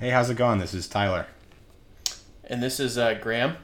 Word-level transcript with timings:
Hey, 0.00 0.10
how's 0.10 0.30
it 0.30 0.36
going? 0.36 0.60
This 0.60 0.74
is 0.74 0.86
Tyler. 0.86 1.26
And 2.44 2.62
this 2.62 2.78
is 2.78 2.96
uh, 2.96 3.14
Graham. 3.14 3.56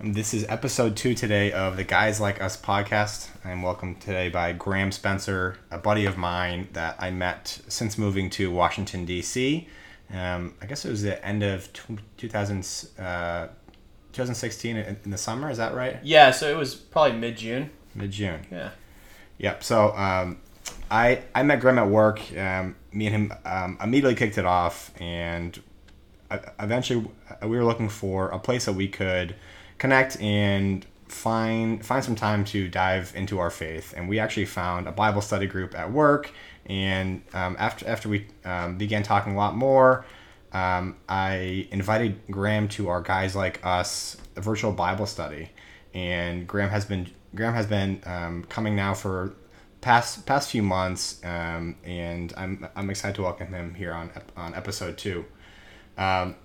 And 0.00 0.12
this 0.12 0.34
is 0.34 0.44
episode 0.48 0.96
two 0.96 1.14
today 1.14 1.52
of 1.52 1.76
the 1.76 1.84
Guys 1.84 2.20
Like 2.20 2.42
Us 2.42 2.60
podcast. 2.60 3.28
I'm 3.44 3.62
welcomed 3.62 4.00
today 4.00 4.28
by 4.28 4.52
Graham 4.52 4.90
Spencer, 4.90 5.56
a 5.70 5.78
buddy 5.78 6.04
of 6.04 6.18
mine 6.18 6.66
that 6.72 6.96
I 6.98 7.12
met 7.12 7.60
since 7.68 7.96
moving 7.96 8.28
to 8.30 8.50
Washington, 8.50 9.04
D.C. 9.04 9.68
Um, 10.12 10.54
I 10.60 10.66
guess 10.66 10.84
it 10.84 10.90
was 10.90 11.02
the 11.02 11.24
end 11.24 11.44
of 11.44 11.72
2000, 12.16 12.66
uh, 12.98 13.46
2016 14.12 14.76
in, 14.78 14.98
the 15.06 15.16
summer. 15.16 15.48
Is 15.48 15.58
that 15.58 15.76
right? 15.76 15.98
Yeah, 16.02 16.32
so 16.32 16.50
it 16.50 16.56
was 16.56 16.74
probably 16.74 17.16
mid 17.16 17.36
June. 17.36 17.70
Mid 17.94 18.10
June. 18.10 18.40
Yeah. 18.50 18.70
Yep. 19.38 19.62
So 19.62 19.94
um, 19.94 20.38
I 20.90 21.22
I 21.36 21.44
met 21.44 21.60
Graham 21.60 21.78
at 21.78 21.88
work. 21.88 22.20
Um, 22.36 22.74
me 22.92 23.06
and 23.06 23.14
him 23.14 23.32
um, 23.44 23.78
immediately 23.82 24.14
kicked 24.14 24.38
it 24.38 24.44
off, 24.44 24.92
and 25.00 25.60
uh, 26.30 26.38
eventually 26.58 27.06
we 27.42 27.56
were 27.56 27.64
looking 27.64 27.88
for 27.88 28.28
a 28.28 28.38
place 28.38 28.64
that 28.64 28.72
we 28.72 28.88
could 28.88 29.34
connect 29.78 30.20
and 30.20 30.86
find 31.08 31.84
find 31.84 32.04
some 32.04 32.14
time 32.14 32.44
to 32.44 32.68
dive 32.68 33.12
into 33.16 33.38
our 33.38 33.50
faith. 33.50 33.94
And 33.96 34.08
we 34.08 34.18
actually 34.18 34.46
found 34.46 34.86
a 34.86 34.92
Bible 34.92 35.20
study 35.20 35.46
group 35.46 35.76
at 35.76 35.90
work. 35.90 36.32
And 36.66 37.22
um, 37.34 37.56
after 37.58 37.88
after 37.88 38.08
we 38.08 38.26
um, 38.44 38.76
began 38.78 39.02
talking 39.02 39.34
a 39.34 39.36
lot 39.36 39.56
more, 39.56 40.04
um, 40.52 40.96
I 41.08 41.68
invited 41.70 42.20
Graham 42.30 42.68
to 42.68 42.88
our 42.88 43.00
guys 43.00 43.34
like 43.34 43.64
us 43.64 44.16
virtual 44.36 44.72
Bible 44.72 45.06
study, 45.06 45.50
and 45.94 46.46
Graham 46.46 46.70
has 46.70 46.84
been 46.84 47.10
Graham 47.34 47.54
has 47.54 47.66
been 47.66 48.02
um, 48.06 48.44
coming 48.44 48.76
now 48.76 48.94
for 48.94 49.34
past 49.80 50.26
past 50.26 50.50
few 50.50 50.62
months, 50.62 51.20
um, 51.24 51.76
and 51.84 52.32
I'm 52.36 52.68
I'm 52.76 52.90
excited 52.90 53.16
to 53.16 53.22
welcome 53.22 53.48
him 53.48 53.74
here 53.74 53.92
on 53.92 54.10
on 54.36 54.54
episode 54.54 54.98
two. 54.98 55.24
Um, 55.96 56.36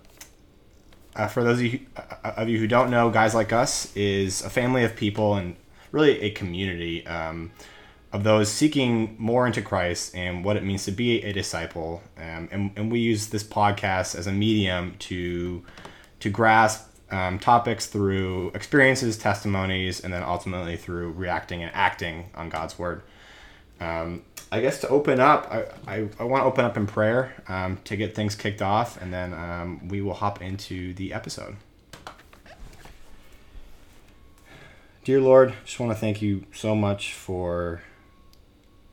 uh, 1.16 1.28
for 1.28 1.44
those 1.44 1.60
of 1.60 1.66
you, 1.66 1.80
uh, 1.96 2.34
of 2.38 2.50
you 2.50 2.60
who 2.60 2.68
don't 2.68 2.90
know, 2.90 3.10
guys 3.10 3.34
like 3.34 3.54
us 3.54 3.96
is 3.96 4.42
a 4.42 4.50
family 4.50 4.84
of 4.84 4.96
people 4.96 5.36
and 5.36 5.56
really 5.92 6.20
a 6.22 6.32
community 6.32 7.08
um, 7.08 7.52
of 8.12 8.24
those 8.24 8.52
seeking 8.52 9.16
more 9.18 9.48
into 9.48 9.62
Christ 9.62 10.14
and 10.16 10.44
what 10.44 10.58
it 10.58 10.64
means 10.64 10.84
to 10.86 10.92
be 10.92 11.22
a 11.24 11.32
disciple. 11.32 12.02
Um, 12.18 12.50
and, 12.52 12.72
and 12.76 12.92
we 12.92 13.00
use 13.00 13.28
this 13.28 13.44
podcast 13.44 14.16
as 14.16 14.28
a 14.28 14.32
medium 14.32 14.96
to 15.00 15.64
to 16.20 16.30
grasp 16.30 16.90
um, 17.12 17.40
topics 17.40 17.86
through 17.86 18.50
experiences, 18.50 19.18
testimonies, 19.18 20.00
and 20.00 20.14
then 20.14 20.24
ultimately 20.24 20.76
through 20.76 21.12
reacting 21.12 21.62
and 21.64 21.72
acting 21.74 22.30
on 22.36 22.50
God's 22.50 22.78
word. 22.80 23.04
Um, 23.80 24.24
I 24.52 24.62
guess 24.62 24.80
to 24.82 24.90
open 24.90 25.20
up, 25.20 25.48
I, 25.52 25.66
I, 25.88 26.10
I 26.20 26.24
want 26.24 26.44
to 26.44 26.46
open 26.46 26.66
up 26.66 26.78
in 26.78 26.88
prayer 26.88 27.34
um, 27.48 27.78
to 27.86 27.96
get 27.96 28.16
things 28.16 28.36
kicked 28.36 28.62
off, 28.62 29.02
and 29.02 29.12
then 29.12 29.34
um, 29.34 29.88
we 29.88 30.02
will 30.02 30.14
hop 30.14 30.42
into 30.42 30.94
the 30.94 31.14
episode. 31.14 31.58
Dear 35.04 35.22
Lord, 35.22 35.54
just 35.66 35.80
want 35.80 35.92
to 35.92 35.98
thank 35.98 36.22
you 36.22 36.46
so 36.52 36.74
much 36.74 37.14
for 37.14 37.82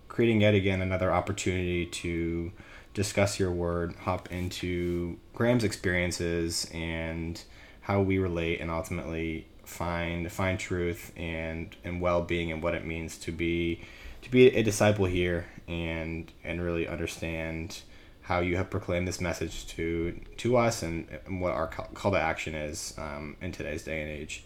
creating 0.09 0.43
yet 0.43 0.55
again 0.55 0.83
another 0.83 1.11
opportunity 1.11 1.87
to 1.87 2.53
discuss 2.93 3.39
your 3.39 3.51
word, 3.51 3.95
hop 4.01 4.31
into 4.31 5.17
Graham's 5.33 5.65
experiences 5.65 6.71
and 6.75 7.43
how 7.83 8.03
we 8.03 8.19
relate, 8.19 8.61
and 8.61 8.71
ultimately 8.71 9.47
find 9.65 10.31
find 10.31 10.59
truth 10.59 11.13
and 11.17 11.75
and 11.85 12.01
well 12.01 12.21
being 12.21 12.53
and 12.53 12.63
what 12.63 12.75
it 12.75 12.85
means 12.85 13.17
to 13.17 13.33
be 13.33 13.81
to 14.23 14.31
be 14.31 14.49
a 14.49 14.63
disciple 14.63 15.07
here 15.07 15.47
and 15.69 16.33
and 16.43 16.63
really 16.63 16.89
understand 16.89 17.83
how 18.23 18.41
you 18.41 18.57
have 18.57 18.71
proclaimed 18.71 19.07
this 19.07 19.21
message 19.21 19.67
to 19.67 20.19
to 20.39 20.57
us 20.57 20.83
and, 20.83 21.07
and 21.27 21.41
what 21.41 21.53
our 21.53 21.67
call 21.67 22.13
to 22.13 22.19
action 22.19 22.55
is 22.55 22.95
um, 22.99 23.37
in 23.41 23.53
today's 23.53 23.85
day 23.85 24.01
and 24.01 24.11
age. 24.11 24.45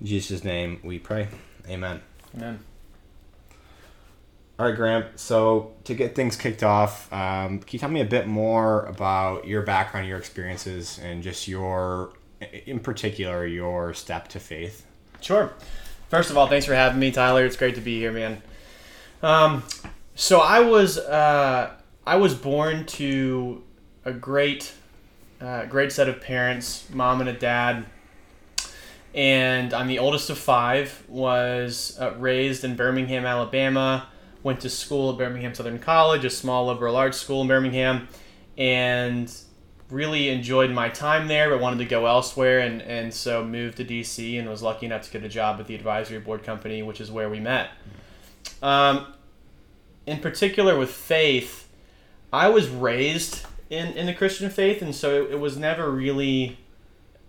In 0.00 0.06
Jesus' 0.06 0.44
name 0.44 0.80
we 0.82 0.98
pray. 0.98 1.28
Amen. 1.68 2.00
Amen. 2.36 2.60
All 4.60 4.66
right, 4.66 4.76
Graham. 4.76 5.04
So 5.16 5.72
to 5.84 5.94
get 5.94 6.14
things 6.14 6.36
kicked 6.36 6.62
off, 6.62 7.10
um, 7.12 7.60
can 7.60 7.68
you 7.70 7.78
tell 7.78 7.88
me 7.88 8.02
a 8.02 8.06
bit 8.06 8.26
more 8.26 8.84
about 8.84 9.46
your 9.46 9.62
background, 9.62 10.06
your 10.06 10.18
experiences, 10.18 11.00
and 11.02 11.22
just 11.22 11.48
your, 11.48 12.12
in 12.66 12.78
particular, 12.78 13.46
your 13.46 13.94
step 13.94 14.28
to 14.28 14.38
faith? 14.38 14.84
Sure. 15.22 15.50
First 16.10 16.28
of 16.28 16.36
all, 16.36 16.46
thanks 16.46 16.66
for 16.66 16.74
having 16.74 17.00
me, 17.00 17.10
Tyler. 17.10 17.46
It's 17.46 17.56
great 17.56 17.76
to 17.76 17.80
be 17.80 17.98
here, 17.98 18.12
man. 18.12 18.42
Um, 19.22 19.62
so 20.14 20.40
I 20.40 20.60
was 20.60 20.98
uh, 20.98 21.74
I 22.06 22.16
was 22.16 22.34
born 22.34 22.86
to 22.86 23.62
a 24.04 24.12
great 24.12 24.72
uh, 25.40 25.66
great 25.66 25.92
set 25.92 26.08
of 26.08 26.20
parents, 26.20 26.88
mom 26.90 27.20
and 27.20 27.28
a 27.28 27.32
dad, 27.32 27.86
and 29.14 29.72
I'm 29.74 29.88
the 29.88 29.98
oldest 29.98 30.30
of 30.30 30.38
five. 30.38 31.04
Was 31.08 31.98
uh, 32.00 32.14
raised 32.18 32.64
in 32.64 32.76
Birmingham, 32.76 33.26
Alabama. 33.26 34.08
Went 34.42 34.60
to 34.60 34.70
school 34.70 35.10
at 35.10 35.18
Birmingham 35.18 35.54
Southern 35.54 35.78
College, 35.78 36.24
a 36.24 36.30
small 36.30 36.66
liberal 36.66 36.96
arts 36.96 37.18
school 37.18 37.42
in 37.42 37.48
Birmingham, 37.48 38.08
and 38.56 39.30
really 39.90 40.30
enjoyed 40.30 40.70
my 40.70 40.88
time 40.88 41.28
there, 41.28 41.50
but 41.50 41.60
wanted 41.60 41.78
to 41.78 41.84
go 41.84 42.06
elsewhere, 42.06 42.60
and, 42.60 42.80
and 42.80 43.12
so 43.12 43.44
moved 43.44 43.76
to 43.76 43.84
DC 43.84 44.38
and 44.38 44.48
was 44.48 44.62
lucky 44.62 44.86
enough 44.86 45.02
to 45.02 45.10
get 45.10 45.22
a 45.24 45.28
job 45.28 45.60
at 45.60 45.66
the 45.66 45.74
advisory 45.74 46.18
board 46.18 46.42
company, 46.42 46.82
which 46.82 47.02
is 47.02 47.10
where 47.10 47.28
we 47.28 47.38
met. 47.38 47.68
Um, 48.62 49.12
in 50.06 50.18
particular, 50.18 50.78
with 50.78 50.90
faith, 50.90 51.68
I 52.32 52.48
was 52.48 52.68
raised 52.68 53.44
in, 53.68 53.92
in 53.94 54.06
the 54.06 54.14
Christian 54.14 54.50
faith, 54.50 54.82
and 54.82 54.94
so 54.94 55.24
it, 55.24 55.32
it 55.32 55.40
was 55.40 55.56
never 55.56 55.90
really 55.90 56.58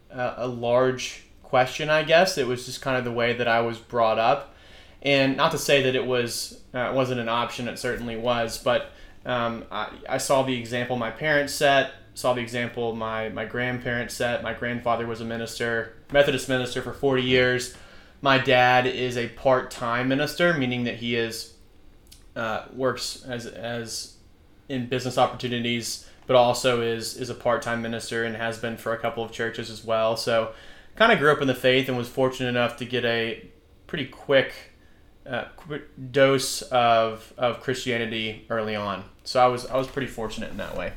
a, 0.09 0.33
a 0.37 0.47
large 0.47 1.23
question, 1.43 1.89
I 1.89 2.03
guess. 2.03 2.37
It 2.37 2.47
was 2.47 2.65
just 2.65 2.81
kind 2.81 2.97
of 2.97 3.03
the 3.03 3.11
way 3.11 3.33
that 3.33 3.47
I 3.47 3.61
was 3.61 3.77
brought 3.77 4.19
up. 4.19 4.55
And 5.03 5.35
not 5.35 5.51
to 5.51 5.57
say 5.57 5.83
that 5.83 5.95
it 5.95 6.05
was 6.05 6.61
uh, 6.73 6.91
wasn't 6.93 7.19
an 7.19 7.29
option, 7.29 7.67
it 7.67 7.79
certainly 7.79 8.15
was, 8.15 8.57
but 8.57 8.91
um, 9.25 9.65
I, 9.71 9.89
I 10.07 10.17
saw 10.17 10.43
the 10.43 10.57
example 10.57 10.95
my 10.95 11.11
parents 11.11 11.53
set, 11.53 11.91
saw 12.13 12.33
the 12.33 12.41
example 12.41 12.95
my, 12.95 13.29
my 13.29 13.45
grandparents 13.45 14.13
set. 14.13 14.43
My 14.43 14.53
grandfather 14.53 15.07
was 15.07 15.21
a 15.21 15.25
minister, 15.25 15.93
Methodist 16.11 16.49
minister 16.49 16.81
for 16.81 16.93
40 16.93 17.23
years 17.23 17.75
my 18.21 18.37
dad 18.37 18.85
is 18.85 19.17
a 19.17 19.27
part-time 19.29 20.07
minister, 20.07 20.53
meaning 20.53 20.83
that 20.83 20.95
he 20.97 21.15
is 21.15 21.53
uh, 22.35 22.65
works 22.73 23.23
as 23.25 23.45
as 23.45 24.15
in 24.69 24.87
business 24.87 25.17
opportunities, 25.17 26.07
but 26.27 26.35
also 26.35 26.81
is 26.81 27.17
is 27.17 27.29
a 27.29 27.35
part-time 27.35 27.81
minister 27.81 28.23
and 28.23 28.35
has 28.35 28.57
been 28.57 28.77
for 28.77 28.93
a 28.93 28.97
couple 28.97 29.23
of 29.23 29.31
churches 29.31 29.69
as 29.69 29.83
well. 29.83 30.15
So, 30.15 30.53
kind 30.95 31.11
of 31.11 31.19
grew 31.19 31.31
up 31.31 31.41
in 31.41 31.47
the 31.47 31.55
faith 31.55 31.89
and 31.89 31.97
was 31.97 32.07
fortunate 32.07 32.49
enough 32.49 32.77
to 32.77 32.85
get 32.85 33.03
a 33.03 33.47
pretty 33.87 34.05
quick, 34.05 34.53
uh, 35.27 35.45
dose 36.11 36.61
of 36.63 37.33
of 37.37 37.59
Christianity 37.59 38.45
early 38.49 38.75
on. 38.75 39.03
So 39.23 39.43
I 39.43 39.47
was 39.47 39.65
I 39.65 39.77
was 39.77 39.87
pretty 39.87 40.07
fortunate 40.07 40.51
in 40.51 40.57
that 40.57 40.77
way. 40.77 40.93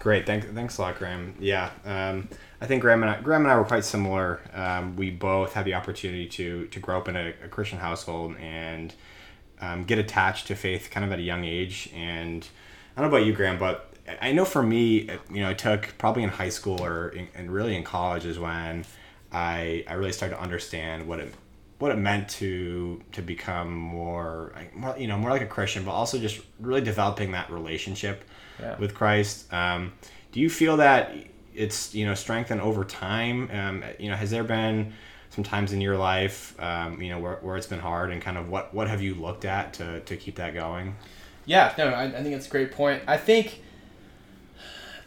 Great, 0.00 0.26
thanks 0.26 0.46
thanks 0.46 0.78
a 0.78 0.82
lot, 0.82 0.98
Graham. 0.98 1.34
Yeah. 1.38 1.70
Um, 1.84 2.28
I 2.60 2.66
think 2.66 2.82
Graham 2.82 3.02
and 3.02 3.10
I, 3.10 3.20
Graham 3.20 3.42
and 3.42 3.50
I 3.50 3.56
were 3.56 3.64
quite 3.64 3.84
similar. 3.84 4.40
Um, 4.52 4.96
we 4.96 5.10
both 5.10 5.54
had 5.54 5.64
the 5.64 5.74
opportunity 5.74 6.26
to 6.28 6.66
to 6.66 6.80
grow 6.80 6.98
up 6.98 7.08
in 7.08 7.16
a, 7.16 7.32
a 7.44 7.48
Christian 7.48 7.78
household 7.78 8.36
and 8.38 8.94
um, 9.60 9.84
get 9.84 9.98
attached 9.98 10.46
to 10.48 10.54
faith 10.54 10.90
kind 10.90 11.04
of 11.04 11.12
at 11.12 11.18
a 11.18 11.22
young 11.22 11.44
age. 11.44 11.90
And 11.94 12.46
I 12.96 13.00
don't 13.00 13.10
know 13.10 13.16
about 13.16 13.26
you, 13.26 13.32
Graham, 13.32 13.58
but 13.58 13.92
I 14.20 14.32
know 14.32 14.44
for 14.44 14.62
me, 14.62 15.10
you 15.30 15.40
know, 15.40 15.50
it 15.50 15.58
took 15.58 15.94
probably 15.98 16.22
in 16.22 16.30
high 16.30 16.48
school 16.48 16.82
or 16.82 17.10
in, 17.10 17.28
and 17.34 17.50
really 17.50 17.76
in 17.76 17.84
college 17.84 18.24
is 18.24 18.38
when 18.38 18.84
I 19.32 19.84
I 19.88 19.94
really 19.94 20.12
started 20.12 20.36
to 20.36 20.42
understand 20.42 21.06
what 21.06 21.20
it 21.20 21.34
what 21.78 21.90
it 21.90 21.96
meant 21.96 22.28
to 22.28 23.02
to 23.12 23.22
become 23.22 23.72
more, 23.72 24.52
more 24.74 24.96
you 24.98 25.06
know 25.06 25.16
more 25.16 25.30
like 25.30 25.42
a 25.42 25.46
Christian, 25.46 25.84
but 25.84 25.92
also 25.92 26.18
just 26.18 26.40
really 26.58 26.82
developing 26.82 27.32
that 27.32 27.50
relationship 27.50 28.24
yeah. 28.60 28.76
with 28.78 28.94
Christ. 28.94 29.50
Um, 29.52 29.94
do 30.32 30.40
you 30.40 30.50
feel 30.50 30.76
that 30.76 31.14
it's 31.54 31.94
you 31.94 32.06
know 32.06 32.14
strengthened 32.14 32.60
over 32.60 32.84
time. 32.84 33.50
Um, 33.52 33.84
you 33.98 34.10
know, 34.10 34.16
has 34.16 34.30
there 34.30 34.44
been 34.44 34.92
some 35.30 35.44
times 35.44 35.72
in 35.72 35.80
your 35.80 35.96
life, 35.96 36.60
um, 36.60 37.00
you 37.00 37.08
know, 37.10 37.18
where, 37.18 37.36
where 37.36 37.56
it's 37.56 37.66
been 37.66 37.80
hard, 37.80 38.10
and 38.10 38.20
kind 38.20 38.36
of 38.36 38.48
what 38.48 38.74
what 38.74 38.88
have 38.88 39.00
you 39.02 39.14
looked 39.14 39.44
at 39.44 39.74
to 39.74 40.00
to 40.00 40.16
keep 40.16 40.36
that 40.36 40.54
going? 40.54 40.96
Yeah, 41.46 41.72
no, 41.78 41.88
I, 41.88 42.04
I 42.04 42.22
think 42.22 42.34
it's 42.34 42.46
a 42.46 42.50
great 42.50 42.72
point. 42.72 43.02
I 43.06 43.16
think. 43.16 43.62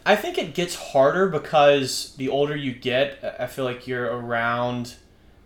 I 0.06 0.18
think 0.18 0.38
it 0.38 0.54
gets 0.54 0.76
harder 0.76 1.30
because 1.30 2.14
the 2.18 2.28
older 2.28 2.58
you 2.58 2.74
get, 2.74 3.38
I 3.40 3.48
feel 3.48 3.64
like 3.64 3.88
you're 3.88 4.04
around 4.04 4.96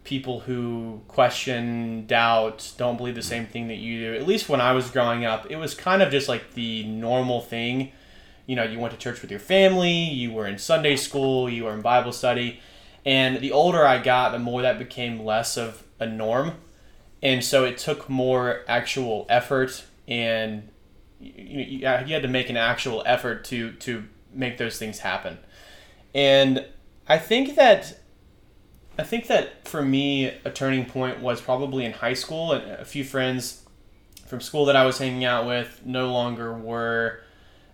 people 0.04 0.40
who 0.40 1.02
question, 1.08 2.08
doubt, 2.08 2.72
don't 2.78 2.98
believe 2.98 3.14
the 3.14 3.22
same 3.22 3.46
thing 3.46 3.68
that 3.68 3.76
you 3.76 4.00
do. 4.00 4.16
At 4.16 4.26
least 4.26 4.50
when 4.50 4.60
I 4.60 4.72
was 4.72 4.90
growing 4.90 5.26
up, 5.26 5.46
it 5.52 5.58
was 5.58 5.76
kind 5.76 6.02
of 6.02 6.10
just 6.10 6.28
like 6.28 6.54
the 6.54 6.84
normal 6.86 7.42
thing 7.42 7.92
you 8.48 8.56
know, 8.56 8.64
you 8.64 8.80
went 8.80 8.94
to 8.94 9.00
church 9.00 9.22
with 9.22 9.30
your 9.30 9.42
family, 9.42 9.92
you 9.92 10.32
were 10.32 10.48
in 10.48 10.58
Sunday 10.58 10.96
school, 10.96 11.48
you 11.50 11.66
were 11.66 11.74
in 11.74 11.82
Bible 11.82 12.14
study. 12.14 12.60
And 13.06 13.40
the 13.40 13.52
older 13.52 13.86
I 13.86 14.02
got, 14.02 14.32
the 14.32 14.40
more 14.40 14.64
that 14.64 14.80
became 14.80 15.24
less 15.24 15.58
of 15.58 15.84
a 16.00 16.08
norm. 16.08 16.54
And 17.22 17.44
so 17.44 17.66
it 17.66 17.78
took 17.78 18.10
more 18.10 18.64
actual 18.68 19.26
effort 19.30 19.86
and 20.08 20.70
you, 21.20 21.62
you, 21.62 21.88
uh, 21.88 22.04
you 22.08 22.14
had 22.14 22.24
to 22.24 22.30
make 22.30 22.50
an 22.50 22.58
actual 22.58 23.04
effort 23.06 23.44
to, 23.46 23.74
to 23.74 24.06
make 24.34 24.58
those 24.58 24.78
things 24.78 25.00
happen. 25.00 25.38
And 26.16 26.66
I 27.08 27.18
think 27.18 27.56
that 27.56 28.00
I 29.00 29.04
think 29.04 29.28
that 29.28 29.68
for 29.68 29.84
me 29.84 30.26
a 30.44 30.50
turning 30.50 30.86
point 30.86 31.20
was 31.20 31.40
probably 31.40 31.86
in 31.86 31.94
high 31.94 32.16
school 32.16 32.54
and 32.54 32.72
a 32.72 32.86
few 32.86 33.04
friends 33.04 33.64
from 34.26 34.42
school 34.42 34.66
that 34.66 34.76
I 34.76 34.86
was 34.86 34.98
hanging 34.98 35.24
out 35.24 35.46
with 35.46 35.82
no 35.86 36.12
longer 36.12 36.52
were 36.54 37.22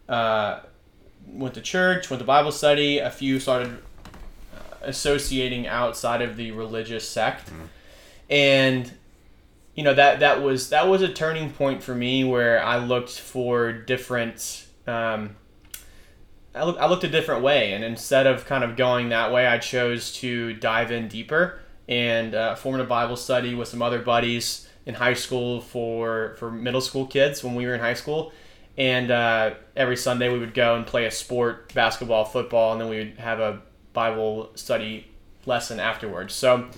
uh, 0.10 0.60
went 1.28 1.54
to 1.56 1.62
church, 1.62 2.10
went 2.10 2.20
to 2.20 2.26
Bible 2.26 2.52
study. 2.52 3.00
A 3.00 3.10
few 3.10 3.40
started 3.40 3.80
associating 4.82 5.68
outside 5.68 6.22
of 6.22 6.36
the 6.36 6.52
religious 6.52 7.08
sect, 7.08 7.50
mm. 7.50 7.68
and 8.30 8.92
you 9.76 9.84
know 9.84 9.94
that 9.94 10.20
that 10.20 10.42
was 10.42 10.70
that 10.70 10.88
was 10.88 11.02
a 11.02 11.12
turning 11.12 11.52
point 11.52 11.82
for 11.82 11.96
me 11.96 12.24
where 12.24 12.64
I 12.64 12.78
looked 12.78 13.20
for 13.20 13.72
different. 13.72 14.66
Um, 14.86 15.38
I, 16.56 16.66
look, 16.66 16.78
I 16.78 16.86
looked 16.88 17.04
a 17.04 17.10
different 17.10 17.42
way, 17.42 17.74
and 17.74 17.84
instead 17.84 18.28
of 18.28 18.46
kind 18.46 18.64
of 18.64 18.76
going 18.76 19.10
that 19.10 19.32
way, 19.32 19.48
I 19.48 19.58
chose 19.58 20.14
to 20.18 20.54
dive 20.54 20.92
in 20.92 21.08
deeper 21.08 21.60
and 21.90 22.36
uh, 22.36 22.56
formed 22.56 22.80
a 22.80 22.86
Bible 22.86 23.16
study 23.16 23.56
with 23.56 23.68
some 23.68 23.82
other 23.82 24.00
buddies 24.00 24.68
in 24.86 24.96
high 24.96 25.14
school 25.14 25.62
for 25.62 26.36
for 26.38 26.52
middle 26.52 26.82
school 26.82 27.08
kids 27.08 27.44
when 27.44 27.56
we 27.56 27.66
were 27.66 27.74
in 27.74 27.80
high 27.80 27.94
school. 27.94 28.32
And 28.78 29.12
uh, 29.12 29.54
every 29.76 29.98
Sunday 29.98 30.32
we 30.32 30.40
would 30.40 30.54
go 30.54 30.76
and 30.76 30.86
play 30.86 31.06
a 31.06 31.12
sport, 31.12 31.74
basketball, 31.74 32.26
football, 32.26 32.72
and 32.72 32.82
then 32.82 32.90
we 32.90 32.98
would 32.98 33.20
have 33.20 33.40
a 33.40 33.62
Bible 33.94 34.50
study 34.56 35.08
lesson 35.46 35.80
afterwards. 35.80 36.34
So 36.34 36.70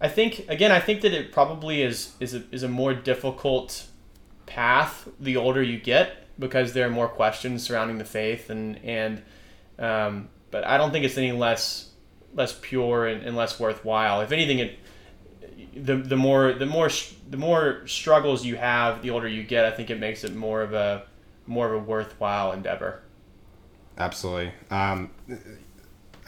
I 0.00 0.08
think 0.08 0.46
again, 0.48 0.72
I 0.72 0.80
think 0.80 1.02
that 1.02 1.12
it 1.12 1.32
probably 1.32 1.82
is 1.82 2.12
is 2.20 2.34
a, 2.34 2.42
is 2.50 2.62
a 2.62 2.68
more 2.68 2.94
difficult 2.94 3.86
path 4.46 5.08
the 5.20 5.36
older 5.36 5.62
you 5.62 5.78
get 5.78 6.26
because 6.38 6.72
there 6.72 6.86
are 6.86 6.90
more 6.90 7.08
questions 7.08 7.62
surrounding 7.62 7.98
the 7.98 8.04
faith 8.04 8.48
and 8.48 8.78
and 8.82 9.22
um, 9.78 10.28
but 10.50 10.64
I 10.64 10.78
don't 10.78 10.90
think 10.90 11.04
it's 11.04 11.18
any 11.18 11.32
less 11.32 11.90
less 12.34 12.58
pure 12.60 13.06
and, 13.06 13.24
and 13.24 13.36
less 13.36 13.58
worthwhile. 13.58 14.20
If 14.20 14.32
anything, 14.32 14.58
it 14.60 14.78
the, 15.74 15.96
the 15.96 16.16
more 16.16 16.52
the 16.52 16.66
more 16.66 16.88
the 17.30 17.36
more 17.36 17.86
struggles 17.86 18.44
you 18.44 18.56
have, 18.56 19.02
the 19.02 19.10
older 19.10 19.28
you 19.28 19.42
get. 19.42 19.64
I 19.64 19.70
think 19.70 19.90
it 19.90 19.98
makes 19.98 20.24
it 20.24 20.34
more 20.34 20.62
of 20.62 20.72
a 20.72 21.04
more 21.46 21.66
of 21.66 21.82
a 21.82 21.84
worthwhile 21.84 22.52
endeavor. 22.52 23.00
Absolutely. 23.96 24.52
Um, 24.70 25.10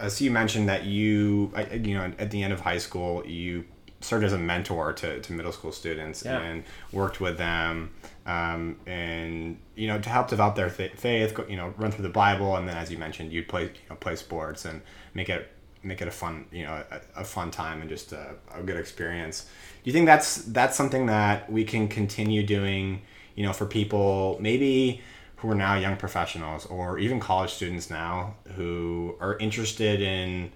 so 0.08 0.24
you 0.24 0.30
mentioned 0.30 0.68
that 0.68 0.84
you, 0.84 1.52
you 1.72 1.94
know, 1.94 2.12
at 2.18 2.30
the 2.30 2.42
end 2.42 2.52
of 2.52 2.60
high 2.60 2.78
school, 2.78 3.24
you 3.26 3.64
served 4.00 4.24
as 4.24 4.32
a 4.32 4.38
mentor 4.38 4.92
to, 4.94 5.20
to 5.20 5.32
middle 5.32 5.52
school 5.52 5.72
students 5.72 6.24
yeah. 6.24 6.40
and 6.40 6.64
worked 6.90 7.20
with 7.20 7.36
them 7.36 7.90
um, 8.26 8.76
and 8.86 9.58
you 9.76 9.86
know 9.86 10.00
to 10.00 10.08
help 10.08 10.28
develop 10.28 10.56
their 10.56 10.70
faith 10.70 11.38
you 11.48 11.56
know 11.56 11.74
run 11.76 11.90
through 11.90 12.02
the 12.02 12.08
bible 12.08 12.56
and 12.56 12.66
then 12.66 12.76
as 12.76 12.90
you 12.90 12.96
mentioned 12.96 13.30
you'd 13.30 13.46
play 13.46 13.64
you 13.64 13.70
know 13.90 13.96
play 13.96 14.16
sports 14.16 14.64
and 14.64 14.80
make 15.12 15.28
it 15.28 15.52
make 15.82 16.02
it 16.02 16.08
a 16.08 16.10
fun 16.10 16.46
you 16.52 16.64
know 16.64 16.82
a, 16.90 17.20
a 17.20 17.24
fun 17.24 17.50
time 17.50 17.80
and 17.80 17.88
just 17.88 18.12
a, 18.12 18.34
a, 18.54 18.62
good 18.62 18.76
experience. 18.76 19.44
Do 19.82 19.90
you 19.90 19.92
think 19.92 20.06
that's 20.06 20.36
that's 20.36 20.76
something 20.76 21.06
that 21.06 21.50
we 21.50 21.64
can 21.64 21.88
continue 21.88 22.44
doing 22.44 23.02
you 23.34 23.44
know 23.44 23.52
for 23.52 23.66
people 23.66 24.38
maybe 24.40 25.00
who 25.36 25.50
are 25.50 25.54
now 25.54 25.74
young 25.74 25.96
professionals 25.96 26.66
or 26.66 26.98
even 26.98 27.18
college 27.18 27.50
students 27.50 27.88
now 27.88 28.34
who 28.56 29.16
are 29.20 29.38
interested 29.38 30.00
in 30.02 30.52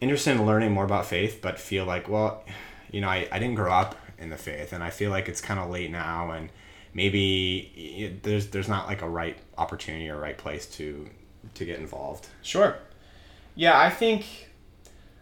interested 0.00 0.32
in 0.32 0.44
learning 0.46 0.72
more 0.72 0.84
about 0.84 1.06
faith 1.06 1.38
but 1.40 1.58
feel 1.58 1.84
like 1.84 2.08
well 2.08 2.44
you 2.90 3.00
know 3.00 3.08
I, 3.08 3.28
I 3.30 3.38
didn't 3.38 3.54
grow 3.54 3.72
up 3.72 3.96
in 4.18 4.30
the 4.30 4.36
faith 4.36 4.72
and 4.72 4.82
i 4.82 4.90
feel 4.90 5.10
like 5.10 5.28
it's 5.28 5.40
kind 5.40 5.60
of 5.60 5.70
late 5.70 5.90
now 5.90 6.32
and 6.32 6.50
maybe 6.92 8.18
there's 8.22 8.48
there's 8.48 8.68
not 8.68 8.86
like 8.86 9.02
a 9.02 9.08
right 9.08 9.38
opportunity 9.56 10.08
or 10.08 10.18
right 10.18 10.36
place 10.36 10.66
to 10.66 11.08
to 11.54 11.64
get 11.64 11.78
involved? 11.78 12.28
Sure 12.42 12.76
yeah 13.60 13.78
i 13.78 13.90
think 13.90 14.24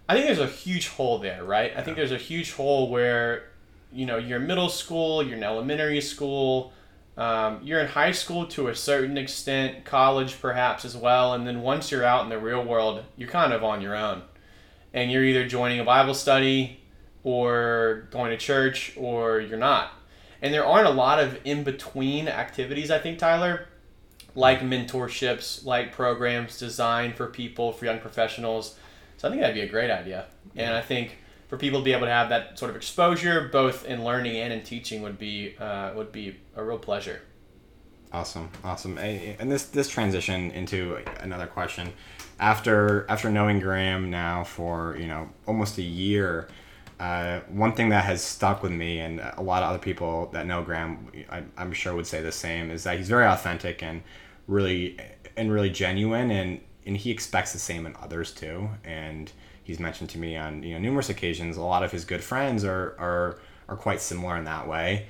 i 0.09 0.15
think 0.15 0.27
there's 0.27 0.39
a 0.39 0.47
huge 0.47 0.89
hole 0.89 1.19
there 1.19 1.43
right 1.43 1.73
i 1.77 1.83
think 1.83 1.97
there's 1.97 2.13
a 2.13 2.19
huge 2.19 2.53
hole 2.53 2.89
where 2.89 3.51
you 3.93 4.07
know 4.07 4.17
you're 4.17 4.39
middle 4.39 4.69
school 4.69 5.23
you're 5.23 5.37
in 5.37 5.43
elementary 5.43 6.01
school 6.01 6.73
um, 7.19 7.59
you're 7.65 7.81
in 7.81 7.89
high 7.89 8.13
school 8.13 8.47
to 8.47 8.69
a 8.69 8.77
certain 8.77 9.19
extent, 9.19 9.85
college 9.85 10.41
perhaps 10.41 10.85
as 10.85 10.97
well, 10.97 11.35
and 11.35 11.49
then 11.49 11.63
once 11.63 11.91
you're 11.91 12.05
out 12.05 12.23
in 12.23 12.29
the 12.29 12.39
real 12.39 12.65
world, 12.65 13.03
you're 13.17 13.29
kind 13.29 13.53
of 13.53 13.65
on 13.65 13.83
your 13.83 13.97
own. 13.97 14.23
And 14.95 15.11
you're 15.11 15.25
either 15.25 15.47
joining 15.49 15.81
a 15.81 15.85
Bible 15.85 16.15
study 16.15 16.79
or 17.25 18.07
going 18.13 18.31
to 18.31 18.37
church 18.37 18.95
or 18.97 19.41
you're 19.41 19.59
not. 19.59 19.95
And 20.41 20.55
there 20.55 20.65
aren't 20.65 20.87
a 20.87 20.93
lot 20.93 21.19
of 21.19 21.41
in 21.45 21.65
between 21.65 22.29
activities, 22.29 22.89
I 22.89 23.01
think, 23.01 23.19
Tyler, 23.19 23.67
like 24.35 24.61
mentorships, 24.61 25.65
like 25.65 25.93
programs 25.93 26.59
designed 26.59 27.15
for 27.15 27.27
people, 27.27 27.73
for 27.73 27.85
young 27.85 27.99
professionals. 27.99 28.77
So 29.17 29.29
I 29.29 29.31
think 29.31 29.41
that'd 29.41 29.55
be 29.55 29.63
a 29.63 29.69
great 29.69 29.91
idea. 29.91 30.27
And 30.57 30.75
I 30.75 30.81
think 30.81 31.19
for 31.49 31.57
people 31.57 31.81
to 31.81 31.85
be 31.85 31.93
able 31.93 32.07
to 32.07 32.13
have 32.13 32.29
that 32.29 32.59
sort 32.59 32.71
of 32.71 32.77
exposure, 32.77 33.49
both 33.53 33.85
in 33.87 34.05
learning 34.05 34.37
and 34.37 34.53
in 34.53 34.63
teaching, 34.63 35.03
would 35.03 35.19
be 35.19 35.57
uh, 35.59 35.93
would 35.95 36.13
be 36.13 36.37
a 36.55 36.63
real 36.63 36.79
pleasure. 36.79 37.23
Awesome, 38.13 38.51
awesome. 38.65 38.99
And 38.99 39.51
this 39.51 39.65
this 39.65 39.89
transition 39.89 40.51
into 40.53 40.99
another 41.21 41.47
question. 41.47 41.93
After 42.39 43.07
after 43.09 43.31
knowing 43.31 43.61
Graham 43.61 44.11
now 44.11 44.45
for 44.45 44.97
you 44.99 45.09
know 45.09 45.29
almost 45.47 45.79
a 45.79 45.83
year, 45.83 46.49
uh, 47.01 47.41
one 47.49 47.73
thing 47.73 47.91
that 47.91 48.05
has 48.05 48.23
stuck 48.23 48.63
with 48.63 48.73
me 48.73 48.99
and 48.99 49.21
a 49.21 49.43
lot 49.43 49.63
of 49.63 49.71
other 49.71 49.79
people 49.79 50.29
that 50.33 50.47
know 50.47 50.63
Graham, 50.63 51.11
I, 51.31 51.45
I'm 51.57 51.73
sure 51.73 51.95
would 51.95 52.07
say 52.07 52.23
the 52.23 52.33
same, 52.33 52.71
is 52.71 52.85
that 52.85 52.99
he's 52.99 53.09
very 53.09 53.25
authentic 53.25 53.83
and 53.83 54.03
really 54.49 54.99
and 55.37 55.53
really 55.53 55.71
genuine, 55.71 56.31
and 56.31 56.61
and 56.85 56.97
he 56.97 57.11
expects 57.11 57.53
the 57.53 57.59
same 57.59 57.87
in 57.87 57.95
others 58.03 58.33
too, 58.33 58.69
and 58.85 59.31
he's 59.63 59.79
mentioned 59.79 60.11
to 60.11 60.19
me 60.19 60.37
on 60.37 60.63
you 60.63 60.75
know 60.75 60.81
numerous 60.81 61.09
occasions. 61.09 61.57
A 61.57 61.63
lot 61.63 61.85
of 61.85 61.93
his 61.93 62.05
good 62.05 62.25
friends 62.25 62.65
are 62.65 62.97
are 62.99 63.39
are 63.69 63.77
quite 63.77 64.01
similar 64.01 64.37
in 64.37 64.45
that 64.45 64.67
way. 64.67 65.07